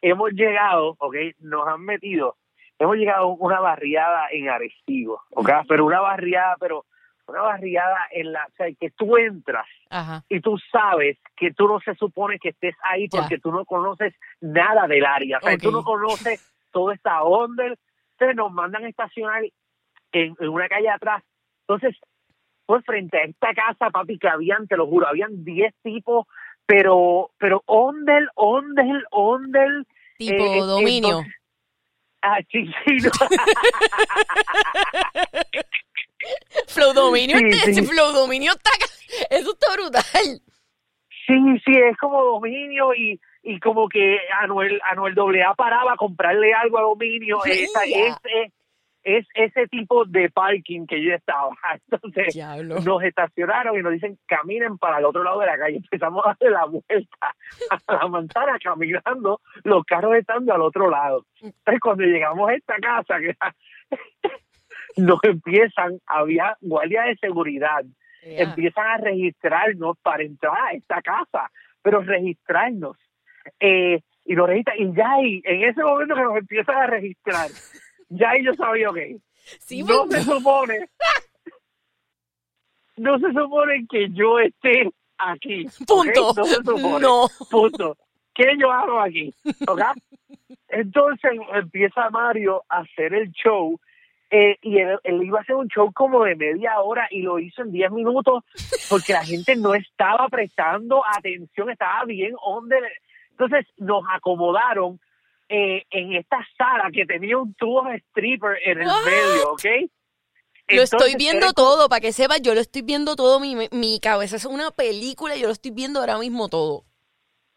[0.00, 1.14] hemos llegado, ¿ok?
[1.40, 2.36] Nos han metido,
[2.78, 5.50] hemos llegado a una barriada en Arecibo, ¿ok?
[5.68, 6.86] Pero una barriada, pero
[7.28, 10.24] una barriada en la, o sea, que tú entras Ajá.
[10.28, 13.20] y tú sabes que tú no se supone que estés ahí Ya.
[13.20, 15.74] porque tú no conoces nada del área, o sea, tú Ok.
[15.74, 19.42] no conoces toda esta onda, entonces nos mandan a estacionar
[20.12, 21.22] en, en una calle atrás,
[21.66, 21.96] entonces
[22.66, 26.26] pues frente a esta casa, papi, que habían, te lo juro, habían 10 tipos,
[26.64, 31.18] pero, pero ondel, ondel, ondel, Tipo eh, dominio.
[31.18, 31.34] entonces-
[32.22, 33.10] ah, sí, sí, no.
[36.68, 37.82] Flow dominio, Sí, este- sí.
[37.86, 38.70] Flow dominio está.
[39.30, 40.40] Eso está brutal.
[41.26, 46.52] Sí, sí, es como dominio y, y como que Anuel, Anuel AA paraba a comprarle
[46.54, 47.44] algo a dominio.
[47.44, 48.52] Esa- es, es,
[49.04, 51.50] es ese tipo de parking que yo estaba.
[51.90, 52.80] Entonces Diablo.
[52.80, 55.76] nos estacionaron y nos dicen caminen para el otro lado de la calle.
[55.92, 57.34] Empezamos a darle la vuelta
[57.70, 61.24] a la manzana caminando, los carros estando al otro lado.
[61.40, 63.54] Entonces cuando llegamos a esta casa, que era-
[64.96, 67.84] nos empiezan, había guardias de seguridad
[68.24, 71.50] empiezan a registrarnos para entrar a esta casa,
[71.82, 72.96] pero registrarnos.
[73.58, 77.50] Eh, y nos registran, y ya ahí, en ese momento que nos empiezan a registrar,
[78.08, 78.98] ya ahí yo sabía, ok,
[79.58, 80.88] Sí, no se supone,
[82.96, 85.66] no se supone que yo esté aquí.
[85.86, 86.32] Punto.
[86.36, 87.00] No se supone.
[87.00, 87.26] No.
[87.50, 87.96] Punto.
[88.34, 89.34] ¿Qué yo hago aquí?
[89.66, 89.82] ¿Ok?
[90.68, 93.78] Entonces empieza Mario a hacer el show
[94.34, 97.38] eh, y él, él iba a hacer un show como de media hora y lo
[97.38, 98.42] hizo en 10 minutos
[98.88, 102.78] porque la gente no estaba prestando atención, estaba bien donde
[103.32, 104.98] Entonces nos acomodaron
[105.50, 109.04] eh, en esta sala que tenía un tubo de stripper en el What?
[109.04, 109.90] medio, ¿ok?
[110.68, 114.36] Lo estoy viendo todo, para que sepas, yo lo estoy viendo todo, mi, mi cabeza
[114.36, 116.84] es una película, yo lo estoy viendo ahora mismo todo.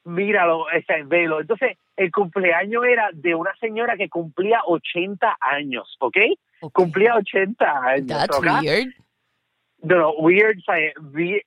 [0.04, 1.40] Míralo, está en velo.
[1.40, 6.18] Entonces, el cumpleaños era de una señora que cumplía 80 años, ¿ok?
[6.74, 8.08] Cumplía 80 años.
[8.08, 8.46] That's ¿ok?
[8.46, 8.94] weird.
[9.84, 10.58] No, no, weird,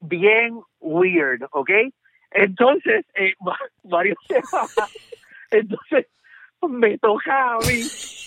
[0.01, 1.71] bien weird, ¿ok?
[2.31, 4.67] Entonces, eh, Ma- Mario se va.
[5.51, 6.07] Entonces,
[6.69, 7.83] me toca a mí.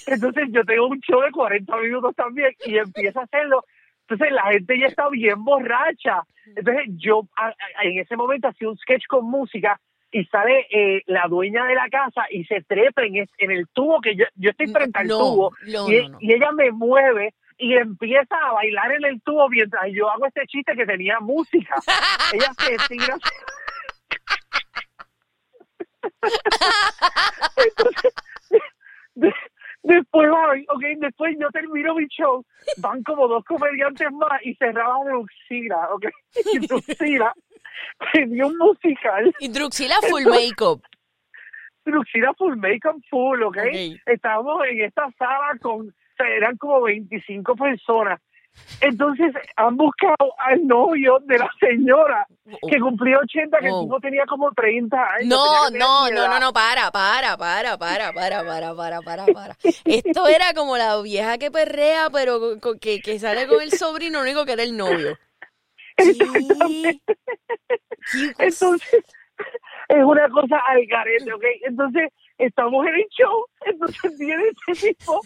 [0.08, 3.64] Entonces, yo tengo un show de 40 minutos también y empieza a hacerlo.
[4.08, 6.24] Entonces, la gente ya está bien borracha.
[6.56, 7.28] Entonces, yo
[7.84, 9.80] en ese momento hacía un sketch con música
[10.12, 13.68] y sale eh, la dueña de la casa y se trepa en, es- en el
[13.70, 16.18] tubo que yo, yo estoy frente al No, tubo no, y, no, no.
[16.20, 20.46] y ella me mueve y empieza a bailar en el tubo mientras yo hago este
[20.48, 21.76] chiste que tenía música.
[22.34, 23.18] ella se tira.
[27.58, 28.14] Entonces,
[29.84, 32.46] después voy, ok, después yo termino mi show,
[32.78, 36.06] van como dos comediantes más y cerraba Druxila, ok,
[36.54, 37.34] y Druxila
[38.14, 40.82] tenía un musical, Y Druxila full makeup.
[41.86, 44.00] Druxila full makeup full, ok, Ok.
[44.06, 48.20] estábamos en esta sala con, o sea, eran como 25 personas,
[48.82, 52.26] entonces han buscado al novio de la señora
[52.70, 53.80] que cumplió 80, que Oh.
[53.82, 55.28] el tipo tenía como 30 años.
[55.28, 59.58] No, no, no, no, no, para, para, para, para, para, para, para, para, para.
[59.86, 64.46] Esto era como la vieja que perrea, pero que, que sale con el sobrino, único
[64.46, 65.18] que era el novio.
[68.40, 69.04] Entonces,
[69.90, 71.44] es una cosa al garete, ¿ok?
[71.64, 75.20] Entonces, estamos en el show, entonces viene este tipo,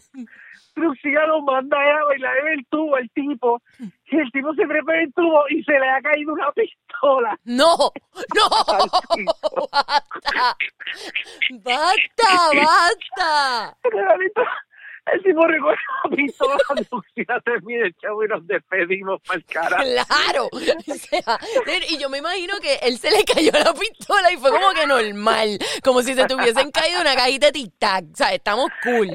[0.73, 4.95] Truxila lo manda a bailar en el tubo, el tipo, y el tipo se trepa
[4.95, 7.39] en el tubo y se le ha caído una pistola.
[7.45, 7.77] No,
[8.35, 8.49] no,
[11.63, 13.83] basta, basta, basta.
[15.11, 16.57] El tipo recoge la pistola,
[16.89, 19.77] Truxila termina el show y nos despedimos para el cara.
[19.77, 21.39] Claro, o sea,
[21.89, 24.87] y yo me imagino que él se le cayó la pistola y fue como que
[24.87, 29.11] normal, como si se te hubiesen caído una cajita de tic-tac, o sea, estamos cool,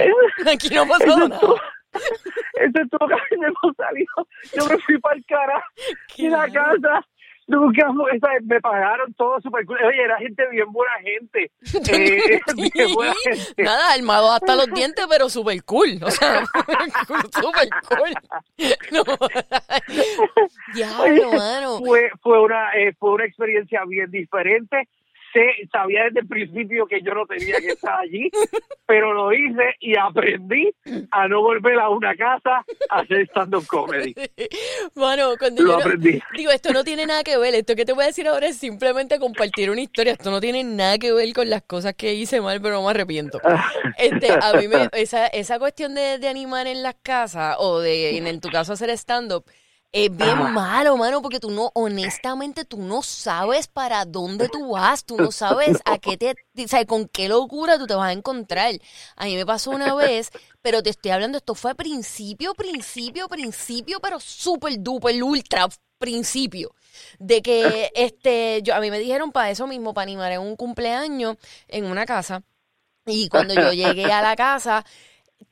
[0.47, 1.41] aquí no pasó nada.
[3.41, 4.28] me hemos salido.
[4.55, 5.64] Yo me fui para el cara
[6.16, 7.05] y la casa.
[8.42, 9.78] Me pagaron todo súper cool.
[9.84, 11.51] Oye, era gente bien buena gente.
[11.92, 12.40] Eh,
[12.74, 13.62] bien buena gente.
[13.62, 15.98] Nada, armado hasta los dientes, pero super cool.
[16.03, 16.44] O sea,
[17.07, 18.14] super cool.
[18.92, 19.03] No.
[19.03, 20.05] Oye,
[20.74, 21.78] Diablo, mano.
[21.78, 24.88] fue, fue, una, eh, fue una experiencia bien diferente.
[25.33, 28.31] Sé, sabía desde el principio que yo no tenía que estar allí,
[28.87, 30.74] pero lo hice y aprendí
[31.12, 34.12] a no volver a una casa a hacer stand-up comedy.
[34.95, 36.20] Mano, cuando Lo yo no- aprendí.
[36.37, 37.55] digo, esto no tiene nada que ver.
[37.55, 40.12] Esto que te voy a decir ahora es simplemente compartir una historia.
[40.14, 42.91] Esto no tiene nada que ver con las cosas que hice mal, pero no me
[42.91, 43.39] arrepiento.
[43.99, 48.16] Este, a mí me, esa, esa cuestión de, de animar en las casas o de,
[48.16, 49.45] en, en tu caso, hacer stand-up,
[49.93, 50.49] es bien Ajá.
[50.49, 55.32] malo, mano, porque tú no, honestamente, tú no sabes para dónde tú vas, tú no
[55.32, 58.72] sabes a qué te, o sea, con qué locura tú te vas a encontrar.
[59.16, 60.30] A mí me pasó una vez,
[60.62, 65.68] pero te estoy hablando, esto fue principio, principio, principio, pero súper duper, ultra
[65.99, 66.74] principio.
[67.18, 70.57] De que este, yo, a mí me dijeron para eso mismo, para animar en un
[70.57, 71.36] cumpleaños
[71.68, 72.43] en una casa.
[73.07, 74.84] Y cuando yo llegué a la casa,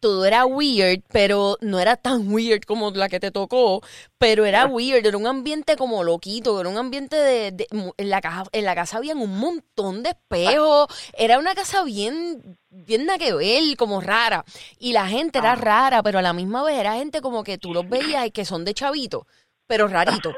[0.01, 3.83] todo era weird, pero no era tan weird como la que te tocó,
[4.19, 7.67] pero era weird, era un ambiente como loquito, era un ambiente de,
[7.97, 12.59] en la casa, en la casa habían un montón de espejos, era una casa bien,
[12.71, 14.45] bien nada que ver, como rara,
[14.79, 17.73] y la gente era rara, pero a la misma vez era gente como que tú
[17.73, 19.27] los veías y que son de chavito,
[19.67, 20.33] pero rarito.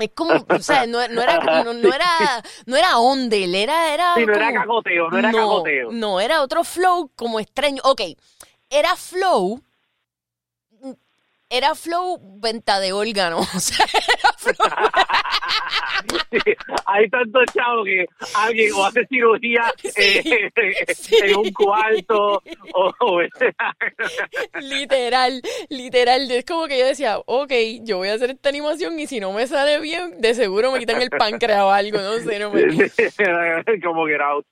[0.00, 4.14] Es como, o sea, no, no era, no, no era, no era ondel, era, era.
[4.14, 5.92] Sí, no era cagoteo, no era cagoteo.
[5.92, 7.82] No, era otro flow como extraño.
[7.84, 8.00] Ok,
[8.70, 9.60] era flow.
[11.50, 13.40] Era flow venta de órgano.
[13.54, 14.54] O sea, era flow.
[16.30, 16.38] Sí,
[16.86, 20.50] hay tantos chavos que alguien o hace cirugía eh,
[20.94, 21.16] sí.
[21.22, 22.40] en un cuarto
[22.74, 23.20] o, o-
[24.60, 26.30] literal, literal.
[26.30, 29.32] Es como que yo decía, ok, yo voy a hacer esta animación y si no
[29.32, 32.62] me sale bien, de seguro me quitan el páncreas o algo, no sé, no me,
[33.82, 34.46] como get out.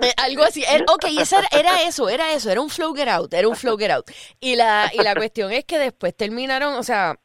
[0.00, 0.62] Eh, algo así.
[0.68, 3.56] Era- ok, esa era, era eso, era eso, era un flow get out, era un
[3.56, 4.06] flow get out.
[4.40, 7.18] Y la, y la cuestión es que después terminaron, o sea,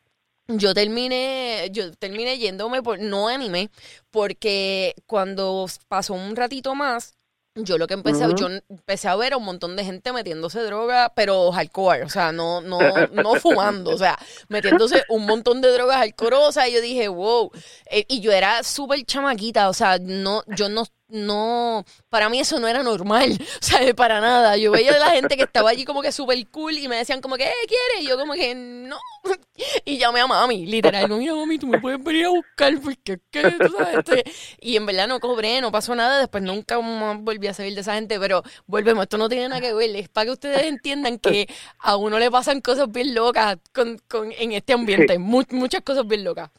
[0.48, 3.70] yo terminé, yo terminé yéndome por, no animé,
[4.10, 7.14] porque cuando pasó un ratito más,
[7.56, 11.12] yo lo que empecé, yo empecé a ver a un montón de gente metiéndose droga,
[11.14, 12.80] pero hardcore, o sea, no, no,
[13.12, 17.52] no fumando, o sea, metiéndose un montón de drogas alcorosas, y yo dije, wow,
[17.88, 22.60] Eh, y yo era súper chamaquita, o sea, no, yo no, no, para mí eso
[22.60, 24.58] no era normal, o sea, para nada.
[24.58, 27.22] Yo veía a la gente que estaba allí como que súper cool y me decían
[27.22, 28.02] como que, ¿qué quieres?
[28.06, 28.98] Y yo como que, no.
[29.86, 33.20] Y llamé a mami, literal, no, mira mami, tú me puedes venir a buscar porque,
[33.30, 33.60] ¿qué?
[33.62, 34.02] ¿Tú sabes?
[34.60, 37.82] Y en verdad no cobré, no pasó nada, después nunca más volví a salir de
[37.82, 41.20] esa gente, pero volvemos, esto no tiene nada que ver, es para que ustedes entiendan
[41.20, 41.48] que
[41.80, 46.08] a uno le pasan cosas bien locas con, con, en este ambiente, mu- muchas cosas
[46.08, 46.50] bien locas.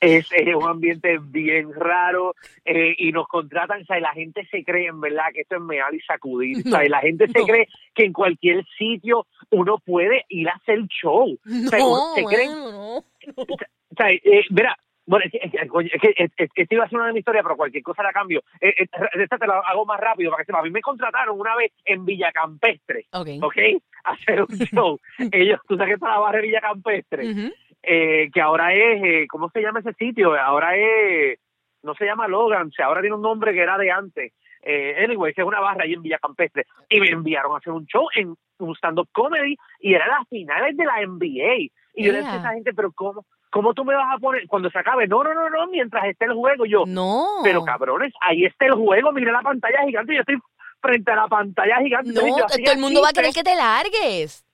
[0.00, 2.34] Es, es un ambiente bien raro
[2.64, 5.56] eh, y nos contratan, o sea, y la gente se cree en verdad que esto
[5.56, 9.26] es meal y sacudir, o sea, y la gente se cree que en cualquier sitio
[9.50, 11.32] uno puede ir a hacer show.
[11.44, 12.96] O sea, No, se creen, bueno, no.
[12.98, 14.76] o sea, eh, mira,
[15.06, 17.06] bueno, es que, es que- coño, es que es- es- esta iba a ser una
[17.08, 18.42] de mis historias, pero cualquier cosa la cambio.
[18.60, 18.74] Eh,
[19.14, 20.58] esta te la hago más rápido para que sepa.
[20.60, 23.28] A mí me contrataron una vez en Villa Campestre, Ok.
[23.42, 23.56] ¿ok?
[24.04, 24.48] A hacer un
[24.84, 25.00] show.
[25.32, 27.52] Ellos, tú sabes que está la barra de Villa Campestre Ujú.
[27.82, 30.34] Eh, que ahora es, eh, ¿cómo se llama ese sitio?
[30.38, 31.38] Ahora es,
[31.82, 34.32] no se llama Logan, se ahora tiene un nombre que era de antes.
[34.62, 36.66] Eh, anyway, que es una barra ahí en Villa Campestre.
[36.88, 40.76] Y me enviaron a hacer un show en un stand-up comedy y era las finales
[40.76, 41.70] de la NBA.
[41.94, 44.46] Y yo le decía a esa gente, pero ¿cómo, ¿cómo tú me vas a poner
[44.46, 45.06] cuando se acabe?
[45.06, 46.66] No, no, no, no, mientras esté el juego.
[46.66, 47.26] Yo, No.
[47.42, 50.38] pero cabrones, ahí está el juego, mira la pantalla gigante, yo estoy
[50.80, 52.12] frente a la pantalla gigante.
[52.12, 54.44] No, todo el mundo va a querer que te largues.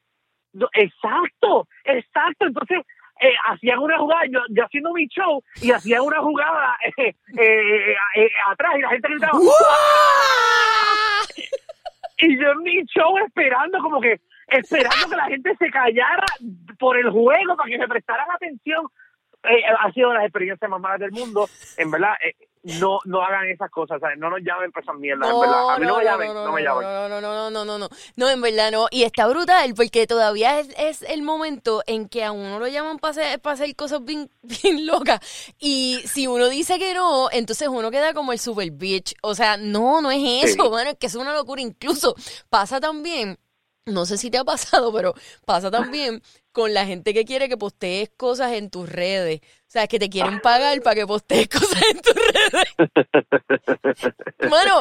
[0.53, 2.47] No, exacto, exacto.
[2.47, 2.79] Entonces,
[3.21, 7.97] eh, hacían una jugada, yo, yo haciendo mi show, y hacían una jugada eh, eh,
[8.17, 9.39] eh, atrás, y la gente gritaba,
[12.19, 16.27] y yo en mi show esperando, como que, esperando que la gente se callara
[16.79, 18.87] por el juego, para que me prestaran atención.
[19.45, 21.49] Eh, ha sido de las experiencias más malas del mundo.
[21.77, 22.35] En verdad, eh,
[22.65, 24.19] no no hagan esas cosas, ¿sabes?
[24.19, 25.71] No nos llamen por esas mierdas, en verdad.
[25.71, 26.83] A mí no, me llamen, no, me llamen.
[26.83, 28.87] No, no, no, no, no, no, no, no, en verdad no.
[28.91, 32.99] Y está brutal porque todavía es, es el momento en que a uno lo llaman
[32.99, 35.21] para hacer, para hacer cosas bien, bien locas.
[35.59, 39.15] Y si uno dice que no, entonces uno queda como el super bitch.
[39.23, 40.69] O sea, no, no es eso, Sí.
[40.69, 41.61] bueno, es que es una locura.
[41.61, 42.15] Incluso
[42.49, 43.39] pasa también,
[43.85, 46.23] no sé si te ha pasado, pero pasa también
[46.55, 49.41] con la gente que quiere que postees cosas en tus redes.
[49.43, 52.69] O sea, que te quieren pagar para que postees cosas en tus redes.
[54.51, 54.81] Mano,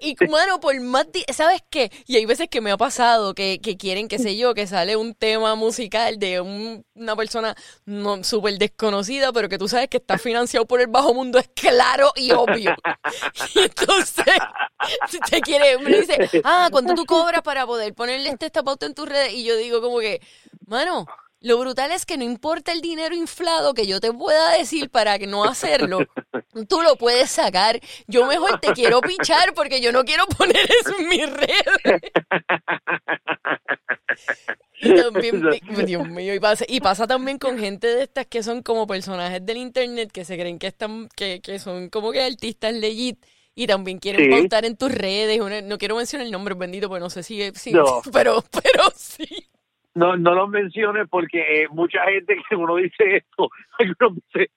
[0.00, 1.90] y mano, por más, di- ¿sabes qué?
[2.06, 4.96] Y hay veces que me ha pasado que, que quieren, qué sé yo, que sale
[4.96, 9.96] un tema musical de un- una persona no súper desconocida, pero que tú sabes que
[9.96, 12.74] está financiado por el bajo mundo, es claro y obvio.
[13.54, 14.24] Y entonces,
[15.08, 18.86] si te quiere, me dice, ah, ¿cuánto tú cobras para poder ponerle este esta pauta
[18.86, 19.32] en tus redes?
[19.32, 20.20] Y yo digo como que,
[20.68, 21.06] mano,
[21.40, 25.18] lo brutal es que no importa el dinero inflado que yo te pueda decir para
[25.18, 26.00] que no hacerlo,
[26.68, 27.80] tú lo puedes sacar.
[28.06, 32.02] Yo mejor te quiero pichar porque yo no quiero poner eso en mis redes.
[34.80, 35.42] Y también,
[35.86, 39.44] Dios mío, y pasa, y pasa también con gente de estas que son como personajes
[39.44, 43.66] del internet que se creen que están, que, que son como que artistas legit y
[43.66, 44.30] también quieren Sí.
[44.30, 45.40] pautar en tus redes.
[45.64, 48.02] No quiero mencionar el nombre bendito, porque no sé si, si No.
[48.12, 49.26] pero, pero sí.
[49.98, 54.50] No, no los menciones porque eh, mucha gente que uno dice esto, algunos veces,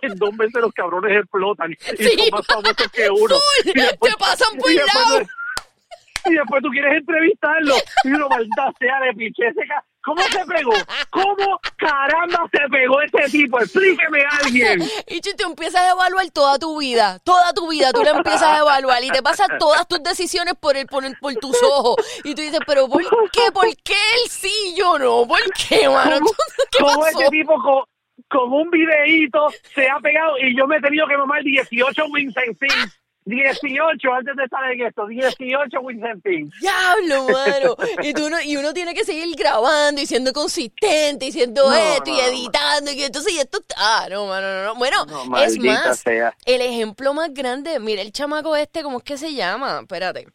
[0.00, 2.18] en dos meses los cabrones explotan y Sí.
[2.18, 3.34] son más famosos que uno.
[3.64, 5.20] Full, Y después- te pasan por y después lado.
[5.20, 7.74] tú- Y después tú quieres entrevistarlo
[8.04, 9.66] y uno, maldita sea, de piche ese
[10.04, 10.72] ¿Cómo se pegó?
[11.10, 13.60] ¿Cómo caramba se pegó ese tipo?
[13.60, 14.82] Explíqueme a alguien.
[15.06, 18.42] Y tú te empiezas a evaluar toda tu vida, toda tu vida, tú la empiezas
[18.42, 21.96] a evaluar y te pasas todas tus decisiones por el, por, el- por tus ojos.
[22.24, 23.52] Y tú dices, pero ¿por qué?
[23.52, 25.26] ¿Por qué él sí y yo no?
[25.26, 25.38] ¿Por
[25.68, 26.18] qué, mano?
[26.18, 26.30] ¿Cómo,
[26.72, 27.84] ¿Qué cómo ese tipo con,
[28.28, 32.58] con un videíto se ha pegado y yo me he tenido que mamar 18 Vincent
[32.58, 32.98] Things?
[33.24, 36.52] 18 antes de estar en esto, 18 Vincent Things.
[36.60, 37.76] Diablo, mano.
[38.02, 41.74] Y, tú no- y uno tiene que seguir grabando y siendo consistente y siendo No,
[41.74, 42.20] esto y no.
[42.20, 42.90] editando.
[42.92, 43.74] Y entonces, y esto está.
[43.78, 44.74] Ah, no, mano, no, no.
[44.74, 46.34] Bueno, No, es más, sea.
[46.44, 49.80] el ejemplo más grande, mira, el chamaco este, ¿cómo es que se llama?
[49.82, 50.26] Espérate.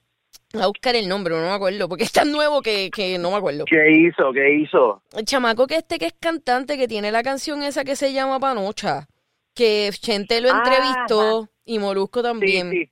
[0.53, 3.31] Voy a buscar el nombre, no me acuerdo, porque es tan nuevo que, que no
[3.31, 3.65] me acuerdo.
[3.65, 4.31] ¿Qué hizo?
[4.31, 5.03] ¿Qué hizo?
[5.13, 8.39] El chamaco que este que es cantante, que tiene la canción esa que se llama
[8.39, 9.07] Panocha,
[9.53, 12.71] que Chente lo Ah, entrevistó y Molusco también.
[12.71, 12.91] Sí, sí.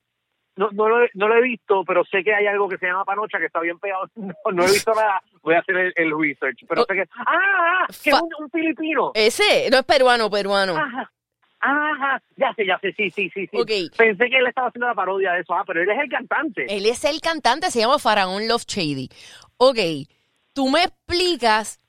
[0.57, 2.85] No, no, lo, he- no lo he visto, pero sé que hay algo que se
[2.85, 4.09] llama panocha que está bien pegado.
[4.15, 5.21] No, no he visto nada.
[5.41, 6.59] Voy a hacer el, el research.
[6.67, 6.85] Pero Oh.
[6.87, 7.01] sé que.
[7.17, 7.25] ¡Ah!
[7.27, 9.11] ah, que es un, un filipino.
[9.13, 10.75] Ese, no es peruano, peruano.
[10.77, 11.11] Ajá.
[11.59, 12.21] Ajá.
[12.37, 12.93] Ya sé, ya sé.
[12.93, 13.47] Sí, sí, sí.
[13.47, 13.57] sí.
[13.57, 13.71] Ok.
[13.97, 15.53] Pensé que él estaba haciendo la parodia de eso.
[15.53, 16.65] Ah, pero él es el cantante.
[16.69, 19.09] Él es el cantante, se llama Faraón Love Shady.
[19.57, 19.77] Ok,
[20.53, 21.79] tú me explicas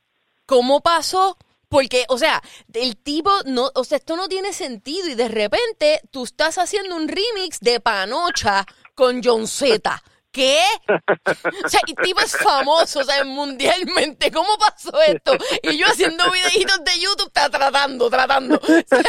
[0.46, 1.36] cómo pasó,
[1.68, 2.42] porque, o sea,
[2.72, 6.96] el tipo, no, o sea, esto no tiene sentido y de repente tú estás haciendo
[6.96, 8.64] un remix de Panocha
[8.94, 10.02] con John Z.
[10.36, 10.60] ¿qué?
[11.64, 14.30] O sea, el tipo es famoso, o sea, mundialmente.
[14.30, 15.32] ¿Cómo pasó esto?
[15.62, 18.56] Y yo haciendo videitos de YouTube, está tratando, tratando.
[18.56, 19.02] O sea,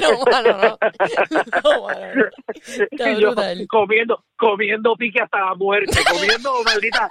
[0.00, 0.78] no, mano, no.
[1.62, 2.24] No, mano.
[2.90, 3.34] Está yo
[3.68, 7.08] comiendo, comiendo pique hasta la muerte, comiendo maldita,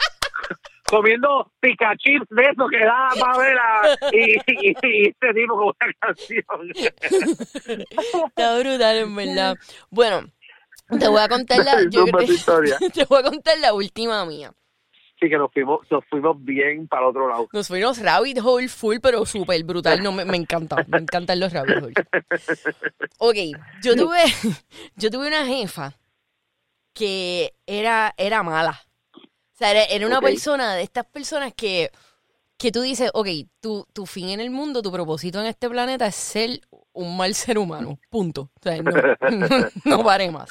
[0.89, 5.93] comiendo pica chips de eso que da Pamela y, y, y este tipo con una
[5.99, 6.43] canción.
[8.27, 9.57] Está brutal, en verdad.
[9.89, 10.21] Bueno,
[10.99, 12.77] te voy a contar la, yo Zumba creo- tu historia.
[12.93, 14.51] te voy a contar la última mía.
[15.19, 17.49] Sí, que nos fuimos, nos fuimos bien para el otro lado.
[17.51, 20.01] Nos fuimos rabbit hole full, pero súper brutal.
[20.01, 20.77] No, me, me encanta.
[20.87, 21.93] Me encantan los rabbit hole.
[23.17, 23.35] Ok,
[23.83, 24.23] yo tuve,
[24.95, 25.93] yo tuve una jefa
[26.93, 28.79] que era, era mala.
[29.59, 31.91] O sea, era, era una persona de estas personas que,
[32.57, 33.27] que tú dices, ok,
[33.59, 36.61] tu, tu fin en el mundo, tu propósito en este planeta es ser
[36.93, 37.99] un mal ser humano.
[38.09, 38.51] Punto.
[38.57, 38.91] O sea, no,
[39.83, 40.49] no pare más.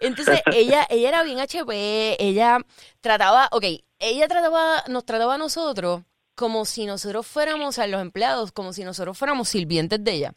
[0.00, 2.58] Entonces, ella, ella era bien HP, ella
[3.00, 3.64] trataba, ok,
[3.98, 6.02] ella trataba, nos trataba a nosotros
[6.36, 10.34] como si nosotros fuéramos, a los empleados, como si nosotros fuéramos sirvientes de ella.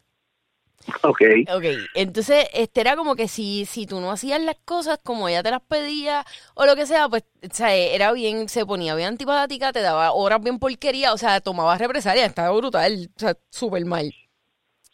[1.02, 1.20] Ok.
[1.54, 1.64] Ok,
[1.94, 5.50] entonces este era como que si, si tú no hacías las cosas como ella te
[5.50, 6.24] las pedía
[6.54, 10.12] o lo que sea, pues o sea, era bien, se ponía bien antipática, te daba
[10.12, 14.12] horas bien porquería, o sea, tomaba represalia, estaba brutal, o sea, súper mal.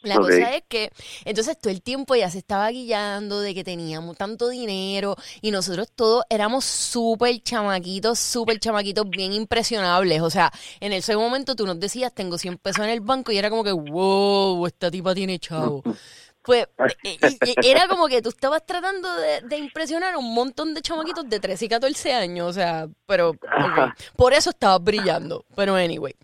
[0.07, 0.91] La cosa es que,
[1.25, 5.87] entonces todo el tiempo ella se estaba guillando de que teníamos tanto dinero y nosotros
[5.95, 10.21] todos éramos súper chamaquitos, súper chamaquitos, bien impresionables.
[10.21, 13.37] O sea, en ese momento tú nos decías, tengo 100 pesos en el banco y
[13.37, 15.83] era como que, wow, esta tipa tiene chavo.
[16.43, 16.65] Pues
[17.03, 20.73] e- e- e- era como que tú estabas tratando de, de impresionar a un montón
[20.73, 23.33] de chamaquitos de 13 y 14 años, o sea, pero
[24.15, 25.43] por eso estabas brillando.
[25.57, 26.15] Pero anyway,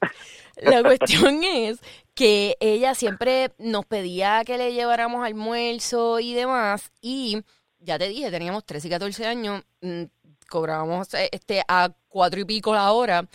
[0.61, 1.79] la cuestión es
[2.14, 7.43] que ella siempre nos pedía que le lleváramos almuerzo y demás y
[7.80, 10.03] ya te dije, teníamos 13 y 14 años, mm,
[10.49, 13.28] cobrábamos eh, este a cuatro y pico la hora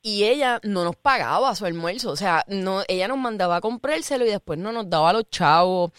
[0.00, 4.26] y ella no nos pagaba su almuerzo, o sea, no, ella nos mandaba a comprárselo
[4.26, 5.92] y después no nos daba los chavos.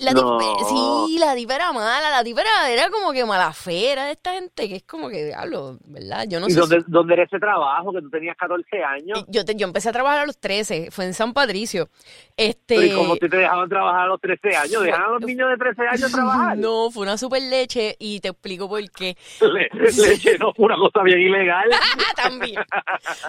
[0.00, 0.38] La No.
[0.38, 4.06] tipa- sí, la tipa era mala, la tipa era, era como que mala fe, era
[4.06, 6.24] de esta gente que es como que, diablo, ¿verdad?
[6.28, 6.60] Yo no ¿Y sé.
[6.60, 9.24] dónde, si- dónde era ese trabajo que tú tenías 14 años?
[9.28, 11.88] yo, te- yo empecé a trabajar a los 13, fue en San Patricio.
[12.36, 14.82] Este, ¿Y cómo te dejaban trabajar a los 13 años?
[14.82, 16.56] ¿Dejaban a los niños de 13 años trabajar?
[16.62, 19.16] No, fue una super leche y te explico por qué.
[19.40, 21.68] Le, leche, no, fue una cosa bien ilegal.
[22.16, 22.60] También.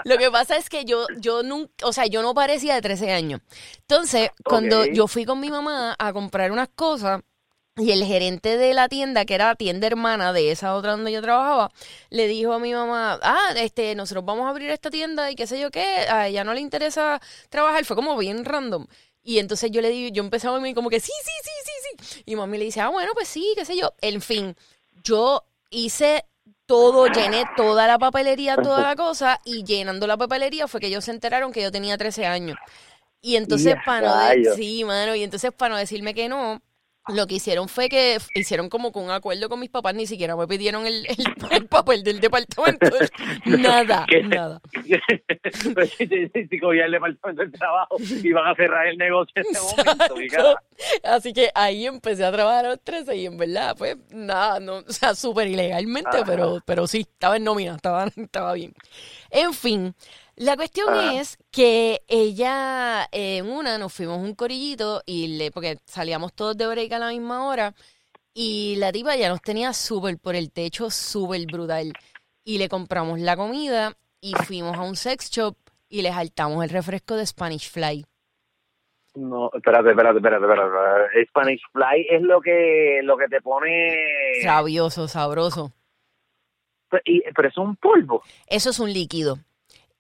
[0.06, 3.12] Lo que pasa es que yo, yo nunca, o sea, yo no parecía de 13
[3.12, 3.42] años.
[3.82, 7.22] Entonces, cuando yo fui con mi mamá a comprar unas cosas,
[7.76, 11.22] y el gerente de la tienda, que era tienda hermana de esa otra donde yo
[11.22, 11.72] trabajaba,
[12.12, 15.48] le dijo a mi mamá, ah, este, nosotros vamos a abrir esta tienda y qué
[15.48, 18.86] sé yo qué, a ella no le interesa trabajar, fue como bien random.
[19.24, 22.06] Y entonces yo le digo, yo empezaba a mí como que sí, sí, sí, sí,
[22.06, 22.24] sí.
[22.26, 23.94] Y mami le dice, ah, bueno, pues sí, qué sé yo.
[24.02, 24.56] En fin,
[25.04, 26.26] yo hice
[26.66, 31.06] todo, llené toda la papelería, toda la cosa, y llenando la papelería fue que ellos
[31.06, 32.58] se enteraron que yo tenía 13 años.
[33.26, 36.62] Y entonces, ¡Ya, para no de- sí, mano, y entonces para no decirme que no,
[37.08, 40.36] lo que hicieron fue que hicieron como con un acuerdo con mis papás, ni siquiera
[40.36, 41.16] me pidieron el, el,
[41.52, 42.86] el papel del departamento.
[43.46, 44.24] Nada, ¿Qué?
[44.24, 44.62] nada.
[46.50, 50.18] si cogían el departamento del trabajo iban a cerrar el negocio en ese momento.
[50.20, 50.26] Exacto.
[50.32, 51.16] cara.
[51.16, 54.78] Así que ahí empecé a trabajar a los 13 y en verdad, pues nada, no,
[54.78, 56.26] o sea, súper ilegalmente, Ajá.
[56.26, 58.74] pero, pero sí, estaba en nómina, estaba, estaba bien.
[59.30, 59.96] En fin,
[60.36, 61.14] la cuestión Ajá.
[61.20, 66.58] es que ella, eh, en una, nos fuimos un corillito y le, porque salíamos todos
[66.58, 67.74] de break a la misma hora
[68.34, 71.94] y la tipa ya nos tenía súper por el techo, súper brutal.
[72.44, 75.56] Y le compramos la comida y fuimos a un sex shop
[75.88, 78.06] y le saltamos el refresco de Spanish Fly.
[79.16, 81.26] No, espérate, espérate, espérate, espérate.
[81.30, 83.96] Spanish Fly es lo que lo que te pone...
[84.44, 85.72] Rabioso, sabroso.
[87.06, 88.24] Y- pero es un polvo.
[88.48, 89.38] Eso es un líquido.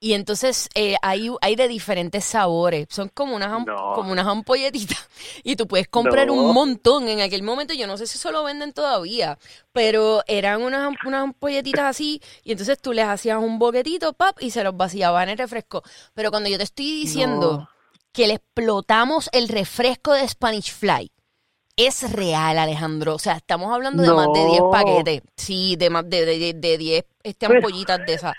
[0.06, 2.88] Y entonces eh, hay, hay de diferentes sabores.
[2.89, 3.93] Son como unas, No.
[3.95, 4.97] como unas ampolletitas.
[5.45, 6.34] Y tú puedes comprar No.
[6.34, 7.08] un montón.
[7.08, 9.39] En aquel momento yo no sé si eso lo venden todavía.
[9.72, 12.22] Pero eran unas, unas ampolletitas así.
[12.43, 15.84] Y entonces tú les hacías un boquetito, pap, y se los vaciabas en el refresco.
[16.14, 17.70] Pero cuando yo te estoy diciendo No.
[18.12, 21.12] que le explotamos el refresco de Spanish Fly.
[21.78, 23.16] Es real, Alejandro.
[23.16, 24.70] O sea, estamos hablando de más de 10 No.
[24.70, 25.22] paquetes.
[25.38, 28.34] Sí, de más de, de, de 10 este, Pero- ampollitas de esas.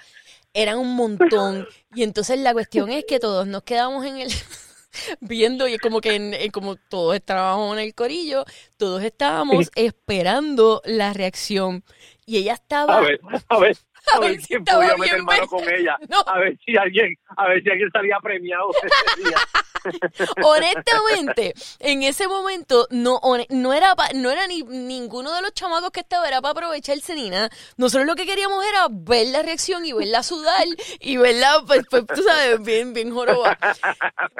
[0.54, 1.66] Eran un montón.
[1.94, 4.30] Y entonces la cuestión es que todos nos quedamos en el...
[5.20, 8.44] viendo y es como que en- en- como todos estábamos en el corillo,
[8.76, 11.82] todos estábamos esperando la reacción.
[12.26, 12.98] Y ella estaba...
[12.98, 13.76] A ver, a ver,
[14.12, 15.96] a ver si quién podía meter mano con ella.
[16.08, 16.22] No.
[16.26, 19.36] A ver si alguien, a ver si alguien salía premiado ese día.
[20.42, 25.90] honestamente, en ese momento no, no era pa- no era ni ninguno de los chamacos
[25.90, 27.50] que estaba, era para aprovecharse ni nada.
[27.76, 30.64] Nosotros lo que queríamos era ver la reacción y verla sudar
[31.00, 33.58] y verla, pues, pues, tú sabes, bien, bien joroba.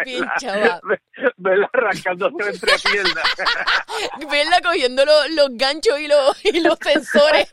[0.05, 0.81] Bien chava.
[1.37, 3.25] Verla arrancándose entre piernas.
[4.31, 7.49] Verla cogiendo los, los ganchos y los, y los sensores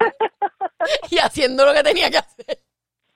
[1.10, 2.64] y haciendo lo que tenía que hacer.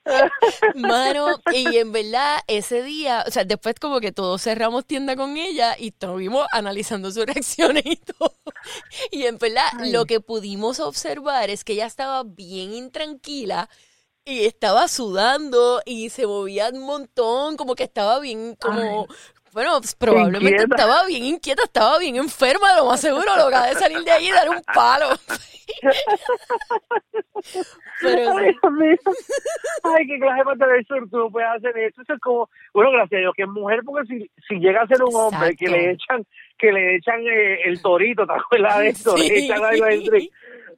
[0.74, 5.36] Mano, y en verdad, ese día, o sea, después como que todos cerramos tienda con
[5.36, 8.34] ella y estuvimos analizando sus reacciones y todo.
[9.10, 13.68] Y en verdad, lo que pudimos observar es que ella estaba bien intranquila
[14.24, 19.06] y estaba sudando y se movía un montón, como que estaba bien, como...
[19.56, 20.74] Bueno, pues, probablemente Inquieta.
[20.74, 24.28] estaba bien inquieta, estaba bien enferma, lo más seguro, lo que de salir de ahí
[24.28, 25.06] y dar un palo.
[28.02, 28.96] Pero Ay, Dios mío.
[29.82, 32.02] Ay, qué clase de pantalón tú no puedes hacer eso.
[32.02, 34.86] Eso es como, bueno, gracias a Dios que es mujer, porque si, si llega a
[34.88, 36.26] ser un hombre que le echan,
[36.58, 39.16] que le echan eh, el torito, ¿te acuerdas de esto?
[39.16, 39.26] Sí.
[39.30, 39.86] Le echan algo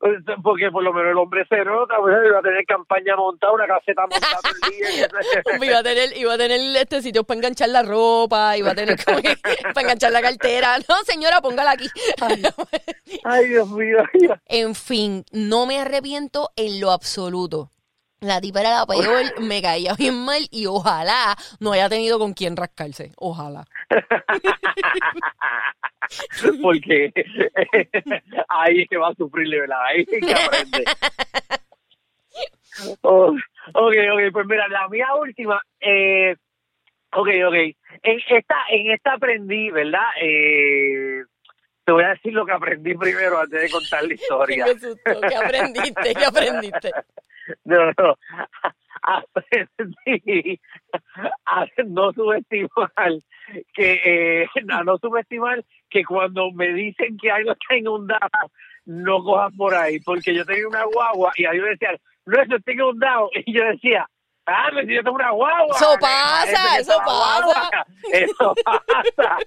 [0.43, 3.67] porque por lo menos el hombre se nota, pues, va a tener campaña montada, una
[3.67, 5.67] caseta montada todo el día.
[5.71, 8.97] iba a tener, iba a tener este sitio para enganchar la ropa, iba a tener
[9.05, 9.37] como que-
[9.75, 10.79] para enganchar la cartera.
[10.89, 11.89] No, señora, póngala aquí.
[13.25, 13.99] Ay, Dios mío.
[14.01, 14.39] ay, Dios.
[14.47, 17.71] En fin, no me arrepiento en lo absoluto.
[18.21, 22.35] La tipa era la peor, me caía bien mal y ojalá no haya tenido con
[22.35, 23.13] quién rascarse.
[23.17, 23.65] Ojalá.
[26.63, 27.13] porque
[28.49, 30.85] ahí que va a sufrir verdad, ahí que aprende.
[33.03, 33.35] Oh,
[33.75, 36.37] ok, ok, pues mira, la mía última, eh,
[37.13, 37.55] ok, ok,
[38.03, 40.07] en esta, en esta aprendí, ¿verdad?
[40.21, 41.23] Eh,
[41.89, 44.67] te voy a decir lo que aprendí primero antes de contar la historia.
[44.67, 45.21] Me asustó.
[45.27, 46.15] ¿Qué aprendiste?
[46.15, 46.91] ¿Qué aprendiste?
[47.65, 48.15] No, no.
[49.03, 50.61] Aprendí
[51.47, 52.91] a no subestimar
[53.73, 58.29] que eh, a no subestimar que cuando me dicen que algo está inundado
[58.85, 62.57] no cojas por ahí porque yo tenía una guagua y ahí me decían no eso
[62.57, 64.07] está inundado y yo decía
[64.45, 67.87] ah si yo tengo una guagua Eso pasa, eso guagua, pasa.
[68.13, 69.39] eso pasa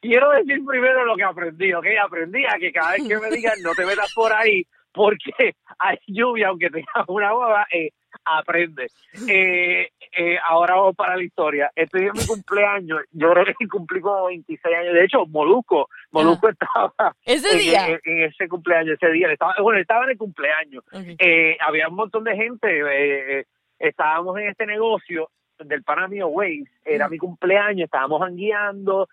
[0.00, 1.86] quiero decir primero lo que aprendí, ¿ok?
[2.02, 5.98] Aprendí a que cada vez que me digan no te metas por ahí porque hay
[6.06, 7.90] lluvia, aunque tengas una boda, eh,
[8.24, 8.88] aprende.
[9.28, 11.70] Eh, eh, ahora vamos para la historia.
[11.76, 14.94] Estoy en mi cumpleaños, yo creo que cumplí como 26 años.
[14.94, 16.92] De hecho, Molusco, Molusco estaba
[17.24, 17.86] Ese en, día.
[17.88, 19.30] en- en ese cumpleaños, ese día.
[19.32, 20.82] Estaba, bueno, estaba en el cumpleaños.
[21.18, 23.44] Eh, había un montón de gente, eh, eh,
[23.78, 25.30] estábamos en este negocio
[25.60, 29.08] del pana mío Waze, era mi cumpleaños, estábamos jangueando,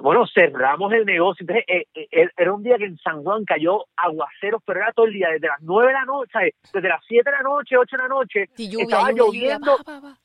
[0.00, 3.84] bueno, cerramos el negocio, entonces eh, eh, era un día que en San Juan cayó
[3.96, 7.30] aguaceros, pero era todo el día, desde las 9 de la noche, desde las 7
[7.30, 10.16] de la noche, 8 de la noche, Sí, lluvia, estaba lluvia, lloviendo, lluvia.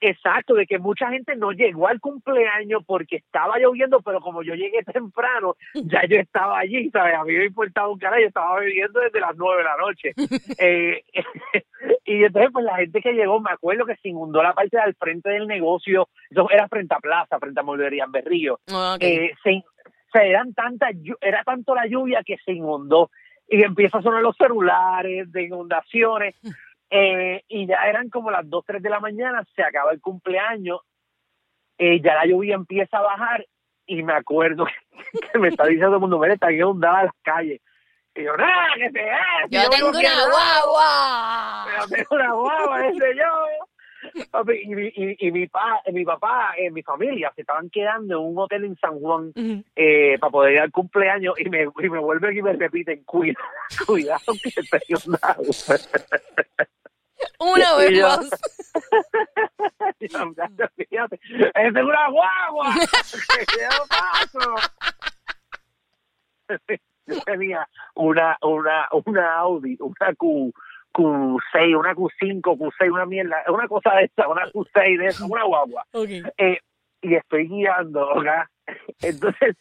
[0.00, 4.54] Exacto, de que mucha gente no llegó al cumpleaños porque estaba lloviendo, pero como yo
[4.54, 7.14] llegué temprano, ya yo estaba allí, ¿sabes?
[7.16, 10.12] A mí me importaba un carajo, yo estaba bebiendo desde las nueve de la noche.
[10.60, 11.02] Eh,
[12.04, 14.94] y entonces, pues la gente que llegó, me acuerdo que se inundó la parte del
[14.94, 18.54] frente del negocio, eso era frente a Plaza, frente a Moldería en Berrío.
[18.72, 18.98] Ok.
[19.00, 23.10] Eh, se, o sea, eran tantas, llu- era tanto la lluvia que se inundó
[23.48, 26.34] y empieza a sonar los celulares de inundaciones
[26.90, 30.80] eh, y ya eran como las 2, 3 de la mañana, se acaba el cumpleaños,
[31.78, 33.46] eh, ya la lluvia empieza a bajar
[33.86, 34.66] y me acuerdo
[35.32, 37.60] que me está diciendo el mundo, mira, están inundadas las calles.
[38.14, 39.04] Y yo, nada, que se
[39.48, 41.66] si Yo tengo una guagua.
[41.66, 43.68] pero tengo una guagua, ese yo.
[44.30, 48.18] Papi, Y, mi- y, y mi, pa, mi papá, eh, mi familia, se estaban quedando
[48.18, 49.32] en un hotel en San Juan
[49.76, 53.38] eh, para poder ir al cumpleaños y me, y me vuelven y me repiten, cuida,
[53.86, 55.42] cuidado que te inundado.
[57.40, 58.30] Una vez Y yo- más.
[60.00, 61.20] Y yo, "Muchacho, fíjate,
[61.54, 62.74] ¡Esa es una guagua!
[67.06, 70.52] Yo tenía una, una, una Audi, una Q,
[70.92, 75.44] Q6, una Q5, Q6, una mierda, una cosa de esa, una Q6 de esa, una
[75.44, 75.86] guagua.
[76.38, 76.58] Eh,
[77.00, 78.44] y estoy guiando, ¿verdad?
[79.02, 79.56] Entonces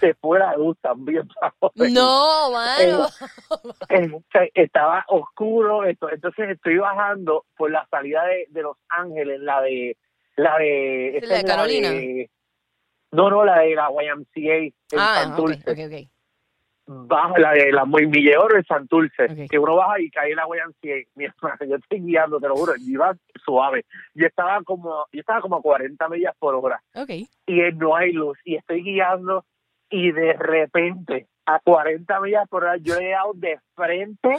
[0.00, 1.28] se fue la luz también.
[1.74, 3.06] No, mano.
[3.88, 9.40] eh, sea, estaba oscuro esto entonces estoy bajando por la salida de, de Los Ángeles
[9.40, 9.96] la de
[10.36, 11.90] la de, esa ¿La de es Carolina?
[13.12, 16.11] no no la de la YMCA en Ah, ok, Santurce ok, ok.
[17.06, 19.50] Bajo la de la Moimille Oro en Santurce Ok.
[19.50, 22.56] que uno baja y cae en la YMCA mi hermano yo estoy guiando te lo
[22.56, 23.14] juro yo iba
[23.44, 23.84] suave
[24.14, 27.10] yo estaba como yo estaba como a 40 millas por hora Ok.
[27.46, 29.44] y no hay luz y estoy guiando
[29.90, 34.38] y de repente a 40 millas por hora yo he dado de frente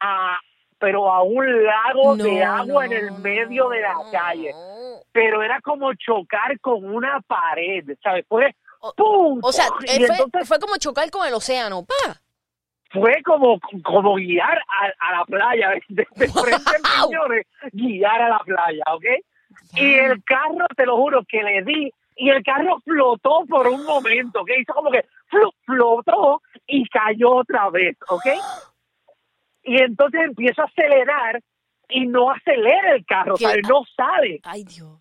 [0.00, 0.38] a
[0.78, 4.50] pero a un lago de No, agua en el medio de la calle.
[5.12, 8.24] Pero era como chocar con una pared, ¿sabes?
[8.26, 9.40] Fue O- ¡pum!
[9.42, 11.84] O sea, eh, fue, entonces fue como chocar con el océano.
[11.84, 12.20] ¡Pa!
[12.92, 18.82] fue como, como guiar a, a la playa, de, de frente guiar a la playa,
[18.92, 19.04] ¿ok?
[19.74, 23.84] Y el carro, te lo juro, que le di, y el carro flotó por un
[23.84, 24.50] momento, ¿ok?
[24.58, 25.04] Hizo como que
[25.64, 28.26] flotó y cayó otra vez, ¿ok?
[29.62, 31.40] Y entonces empiezo a acelerar
[31.88, 33.44] y no acelera el carro, ¿Qué?
[33.44, 33.68] ¿sabes?
[33.68, 34.40] No sale.
[34.42, 34.98] Ay, Dios.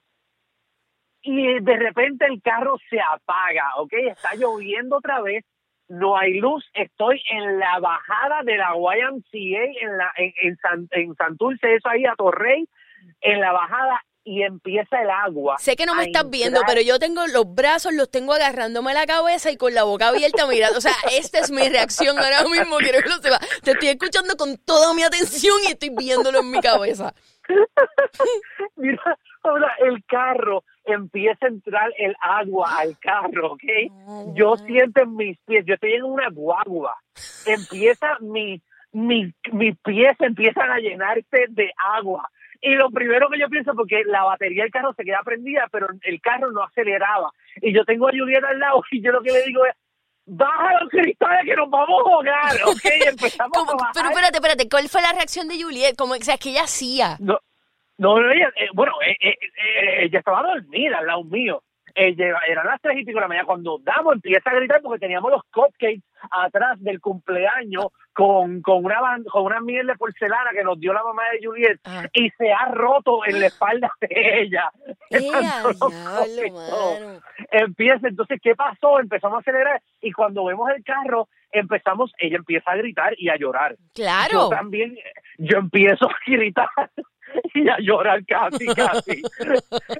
[1.21, 3.93] Y de repente el carro se apaga, ¿ok?
[4.07, 5.43] Está lloviendo otra vez,
[5.89, 10.87] no hay luz, estoy en la bajada de la YMCA en, la, en, en, San,
[10.91, 12.67] en Santurce, eso ahí a Torrey,
[13.21, 15.57] en la bajada y empieza el agua.
[15.57, 19.07] Sé que no me estás viendo, pero yo tengo los brazos, los tengo agarrándome la
[19.07, 20.77] cabeza y con la boca abierta mirando.
[20.77, 23.39] O sea, esta es mi reacción ahora mismo, quiero que lo sepa.
[23.63, 27.13] Te estoy escuchando con toda mi atención y estoy viéndolo en mi cabeza.
[28.75, 29.17] Mira,
[29.79, 33.63] el carro empieza a entrar el agua al carro, ¿ok?
[34.33, 36.95] Yo siento en mis pies, yo estoy en una guagua,
[37.45, 38.61] empieza mi,
[38.91, 42.29] mi, mis pies empiezan a llenarse de agua.
[42.61, 45.87] Y lo primero que yo pienso, porque la batería del carro se queda prendida, pero
[46.01, 47.31] el carro no aceleraba.
[47.61, 49.73] Y yo tengo a Julieta al lado y yo lo que le digo es,
[50.25, 52.85] baja los cristales que nos vamos a ahogar, ¿ok?
[53.07, 53.91] Empezamos a bajar.
[53.93, 55.95] Pero espérate, espérate, ¿cuál fue la reacción de Juliet?
[55.95, 57.17] Como, o sea, que ella hacía.
[57.19, 57.39] No,
[57.99, 61.61] no, no, ella, eh, bueno, eh, eh, eh, ella estaba dormida al lado mío.
[61.95, 63.45] Ella, eran las tres y pico de la mañana.
[63.47, 68.99] Cuando damos, empieza a gritar porque teníamos los cupcakes atrás del cumpleaños con, con una
[69.29, 72.03] con una miel de porcelana que nos dio la mamá de Juliet Ah.
[72.13, 74.71] y se ha roto en la espalda de ella.
[77.51, 78.99] Empieza, entonces, ¿qué pasó?
[78.99, 83.35] Empezamos a acelerar y cuando vemos el carro, empezamos, ella empieza a gritar y a
[83.35, 83.75] llorar.
[83.95, 84.31] Claro.
[84.31, 84.97] Yo también,
[85.37, 86.67] yo empiezo a gritar
[87.53, 89.21] y a llorar casi, casi.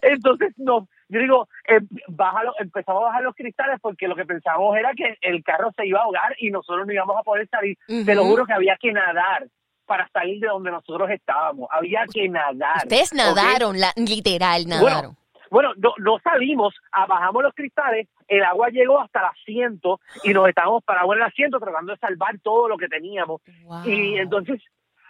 [0.02, 4.78] Entonces, no, yo digo, em, bájalo, empezamos a bajar los cristales porque lo que pensábamos
[4.78, 7.78] era que el carro se iba a ahogar y nosotros no íbamos a poder salir.
[7.88, 9.48] Te lo juro que había que nadar
[9.86, 11.68] para salir de donde nosotros estábamos.
[11.72, 12.84] Había que nadar.
[12.84, 15.18] Ustedes nadaron, la, literal, nadaron.
[15.50, 20.32] Bueno, no, no salimos, ah, bajamos los cristales, el agua llegó hasta el asiento y
[20.32, 23.42] nos estábamos parados en el asiento tratando de salvar todo lo que teníamos.
[23.64, 23.84] Wow.
[23.86, 24.62] Y entonces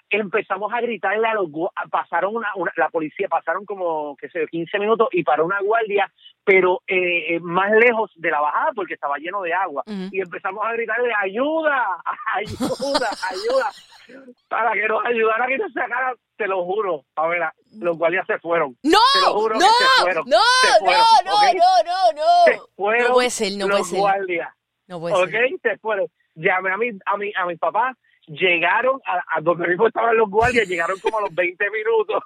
[0.10, 1.48] empezamos a gritarle a los
[1.92, 5.60] pasaron una, una- la policía pasaron como qué sé yo, 15 minutos y paró una
[5.62, 6.12] guardia
[6.44, 10.10] pero eh, eh, más lejos de la bajada porque estaba lleno de agua Ujú.
[10.12, 11.86] y empezamos a gritarle ayuda
[12.36, 13.72] ayuda ayuda
[14.48, 18.40] para que nos ayudara a que nos sacara te lo juro Pamela los guardias se
[18.40, 18.98] fueron ¡No!
[19.14, 19.68] te lo juro ¡No!
[19.68, 20.38] que se fueron, ¡No!
[20.62, 21.34] se fueron, ¡No!
[21.36, 21.44] ¿ok?
[21.56, 21.84] ¡No!
[21.86, 22.22] ¡No!
[22.58, 22.64] ¡No!
[22.76, 24.00] fueron No puede ser, no los puede ser.
[24.00, 24.50] guardias
[24.88, 25.30] No puede ¿ok?
[25.30, 25.50] ser.
[25.62, 26.08] Se fueron.
[26.36, 27.96] Llamé a mi, a mi, a mis papás,
[28.30, 32.24] llegaron a, a donde mismo estaban los guardias, llegaron como a los 20 minutos,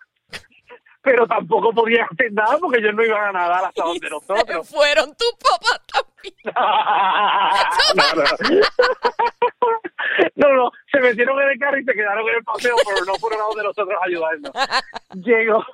[1.02, 4.70] pero tampoco podían hacer nada porque ellos no iban a nadar hasta donde nosotros.
[4.70, 6.34] Fueron tus papás también.
[10.36, 13.06] no, no, no, se metieron en el carro y se quedaron en el paseo, pero
[13.06, 14.52] no fueron a donde nosotros a ayudarnos.
[15.16, 15.66] Llegó,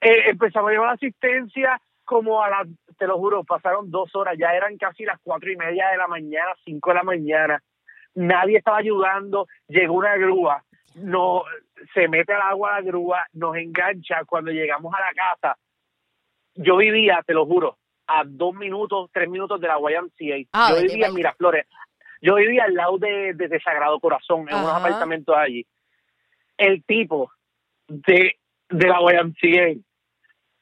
[0.00, 2.66] eh, empezamos a llevar asistencia como a las,
[2.98, 6.08] te lo juro, pasaron dos horas, ya eran casi las cuatro y media de la
[6.08, 7.62] mañana, cinco de la mañana,
[8.14, 10.62] nadie estaba ayudando, llegó una grúa,
[10.96, 11.42] no,
[11.92, 15.58] se mete al agua la grúa, nos engancha, cuando llegamos a la casa,
[16.54, 20.76] yo vivía, te lo juro, a dos minutos, tres minutos de la YMCA, Ah, yo
[20.82, 21.66] vivía en Miraflores,
[22.20, 25.66] yo vivía al lado de, de, de Sagrado Corazón, en unos apartamentos allí,
[26.56, 27.30] el tipo
[27.88, 28.36] de,
[28.68, 29.80] de la YMCA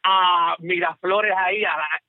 [0.05, 2.01] a Miraflores ahí a la-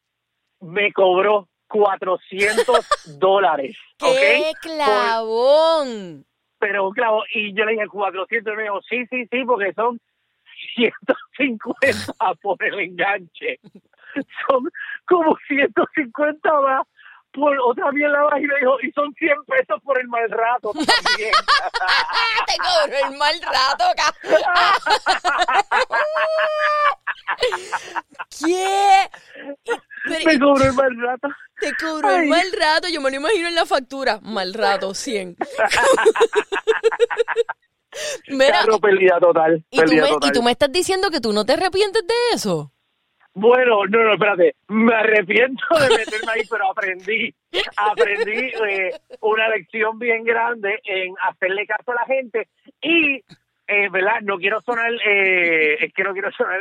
[0.61, 3.75] me cobró 400 dólares.
[3.97, 4.57] ¡Qué ¿ok?
[4.61, 6.25] clavón!
[6.59, 9.99] Pero claro, y yo le dije 400 y me dijo, sí, sí, sí, porque son
[10.75, 13.59] 150 por el enganche.
[14.47, 14.69] Son
[15.05, 16.87] como 150 más
[17.33, 20.71] por otra mierda más y me dijo, y son 100 pesos por el mal rato
[21.05, 21.33] también.
[21.81, 23.85] ¡Ah, te cobró el mal rato!
[28.45, 29.09] ¿Qué?
[30.05, 31.27] Pero- me cobró el mal rato.
[31.59, 34.19] Te cobró el mal rato, yo me lo imagino en la factura.
[34.21, 35.35] Mal rato, 100.
[38.27, 39.63] Mira, Carro, pérdida total.
[39.69, 40.31] y tú, me, y total.
[40.31, 42.72] tú me estás diciendo que tú no te arrepientes de eso.
[43.35, 44.55] Bueno, no, no, espérate.
[44.67, 47.33] Me arrepiento de meterme ahí, pero aprendí.
[47.77, 52.47] Aprendí eh, una lección bien grande en hacerle caso a la gente
[52.81, 53.23] y,
[53.67, 54.21] eh, ¿verdad?
[54.21, 56.59] No quiero sonar, eh, es que no quiero sonar,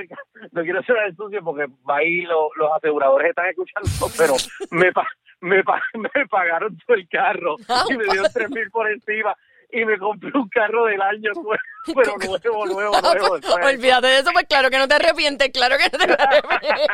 [0.52, 4.34] no quiero sonar sucio porque ahí lo- los aseguradores están escuchando, pero
[4.70, 5.08] me, pa-
[5.40, 7.56] me, pa- me pagaron todo el carro
[7.90, 9.36] y me dieron tres mil por encima.
[9.72, 11.32] Y me compré un carro del año,
[11.94, 13.40] pero nuevo, nuevo, nuevo.
[13.42, 13.66] ¿sabes?
[13.74, 16.88] Olvídate de eso, pues claro que no te arrepientes, claro que no te arrepientes.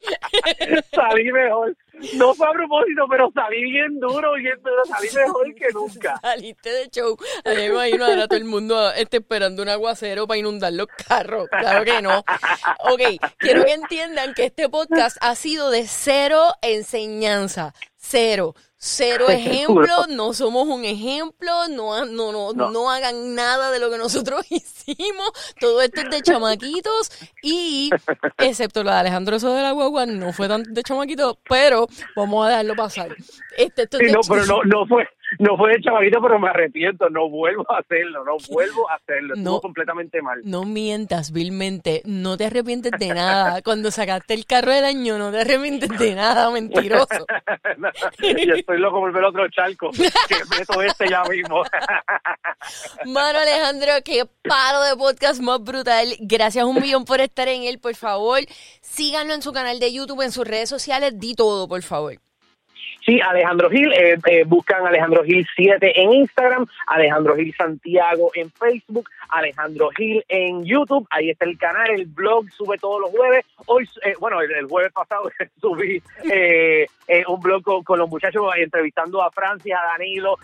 [0.92, 1.76] salí mejor.
[2.14, 6.18] No fue a propósito, pero salí bien duro, bien duro, salí mejor que nunca.
[6.22, 7.16] Saliste de show.
[7.44, 11.48] A me imagino ahora todo el mundo este, esperando un aguacero para inundar los carros.
[11.48, 12.18] Claro que no.
[12.18, 13.00] Ok,
[13.38, 17.74] quiero que entiendan que este podcast ha sido de cero enseñanza.
[18.00, 18.54] Cero.
[18.80, 22.70] Cero ejemplo, no somos un ejemplo, no, no, no, no.
[22.70, 22.90] No.
[22.90, 25.32] hagan nada de lo que nosotros hicimos.
[25.60, 27.10] Todo esto es de chamaquitos
[27.42, 27.90] y,
[28.38, 32.46] excepto lo de Alejandro eso de la guagua, no fue tan de chamaquito, pero vamos
[32.46, 33.16] a dejarlo pasar.
[33.56, 35.04] Este, esto es Sí, de no, pero no, no fue,
[35.38, 39.34] no fue de chamaquito, pero me arrepiento, no vuelvo a hacerlo, no vuelvo a hacerlo,
[39.34, 39.60] estuvo No.
[39.60, 40.40] completamente mal.
[40.44, 43.62] No mientas vilmente, no te arrepientes de nada.
[43.62, 47.26] Cuando sacaste el carro del año, no te arrepientes de nada, mentiroso.
[48.22, 49.90] y estoy loco por ver otro charco,
[50.28, 51.62] que meto este ya mismo.
[53.06, 56.08] Mano Alejandro, qué paro de podcast más brutal.
[56.20, 58.40] Gracias un millón por estar en él, por favor.
[58.80, 62.14] Síganlo en su canal de YouTube, en sus redes sociales, di todo, por favor.
[63.08, 68.50] Sí, Alejandro Gil, eh, eh, buscan Alejandro Gil 7 en Instagram, Alejandro Gil Santiago en
[68.50, 73.46] Facebook, Alejandro Gil en YouTube, ahí está el canal, el blog sube todos los jueves.
[73.64, 78.44] Hoy, eh, bueno, el, jueves pasado subí eh, eh, un blog con, con los muchachos
[78.58, 80.36] entrevistando a Francia, a Danilo,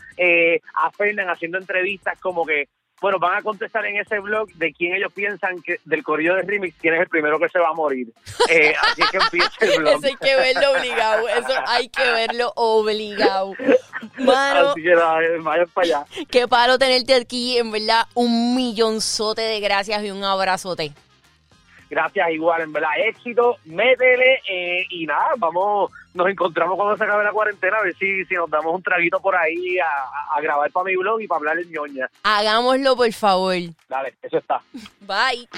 [0.75, 2.69] a Fernan, haciendo entrevistas como que,
[3.01, 6.43] bueno, van a contestar en ese blog de quién ellos piensan que del corrido de
[6.43, 8.09] Remix, quién es el primero que se va a morir.
[8.49, 9.95] Eh, así que empieza el blog.
[9.99, 13.53] Eso hay que verlo obligado, eso hay que verlo obligado.
[14.19, 16.05] Mano, Así que nada, vayan para allá.
[16.31, 20.93] qué paro tenerte aquí, en verdad, un millonzote de gracias y un abrazote.
[21.95, 27.23] Gracias, igual, en verdad, éxito, métele eh, y nada, vamos, nos encontramos cuando se acabe
[27.23, 29.87] la cuarentena, a ver si, si nos damos un traguito por ahí a,
[30.37, 32.09] a- grabar para mi blog y para hablar en ñoña.
[32.25, 33.55] Hagámoslo, por favor.
[33.89, 34.61] Dale, eso está.
[35.03, 35.49] Bye.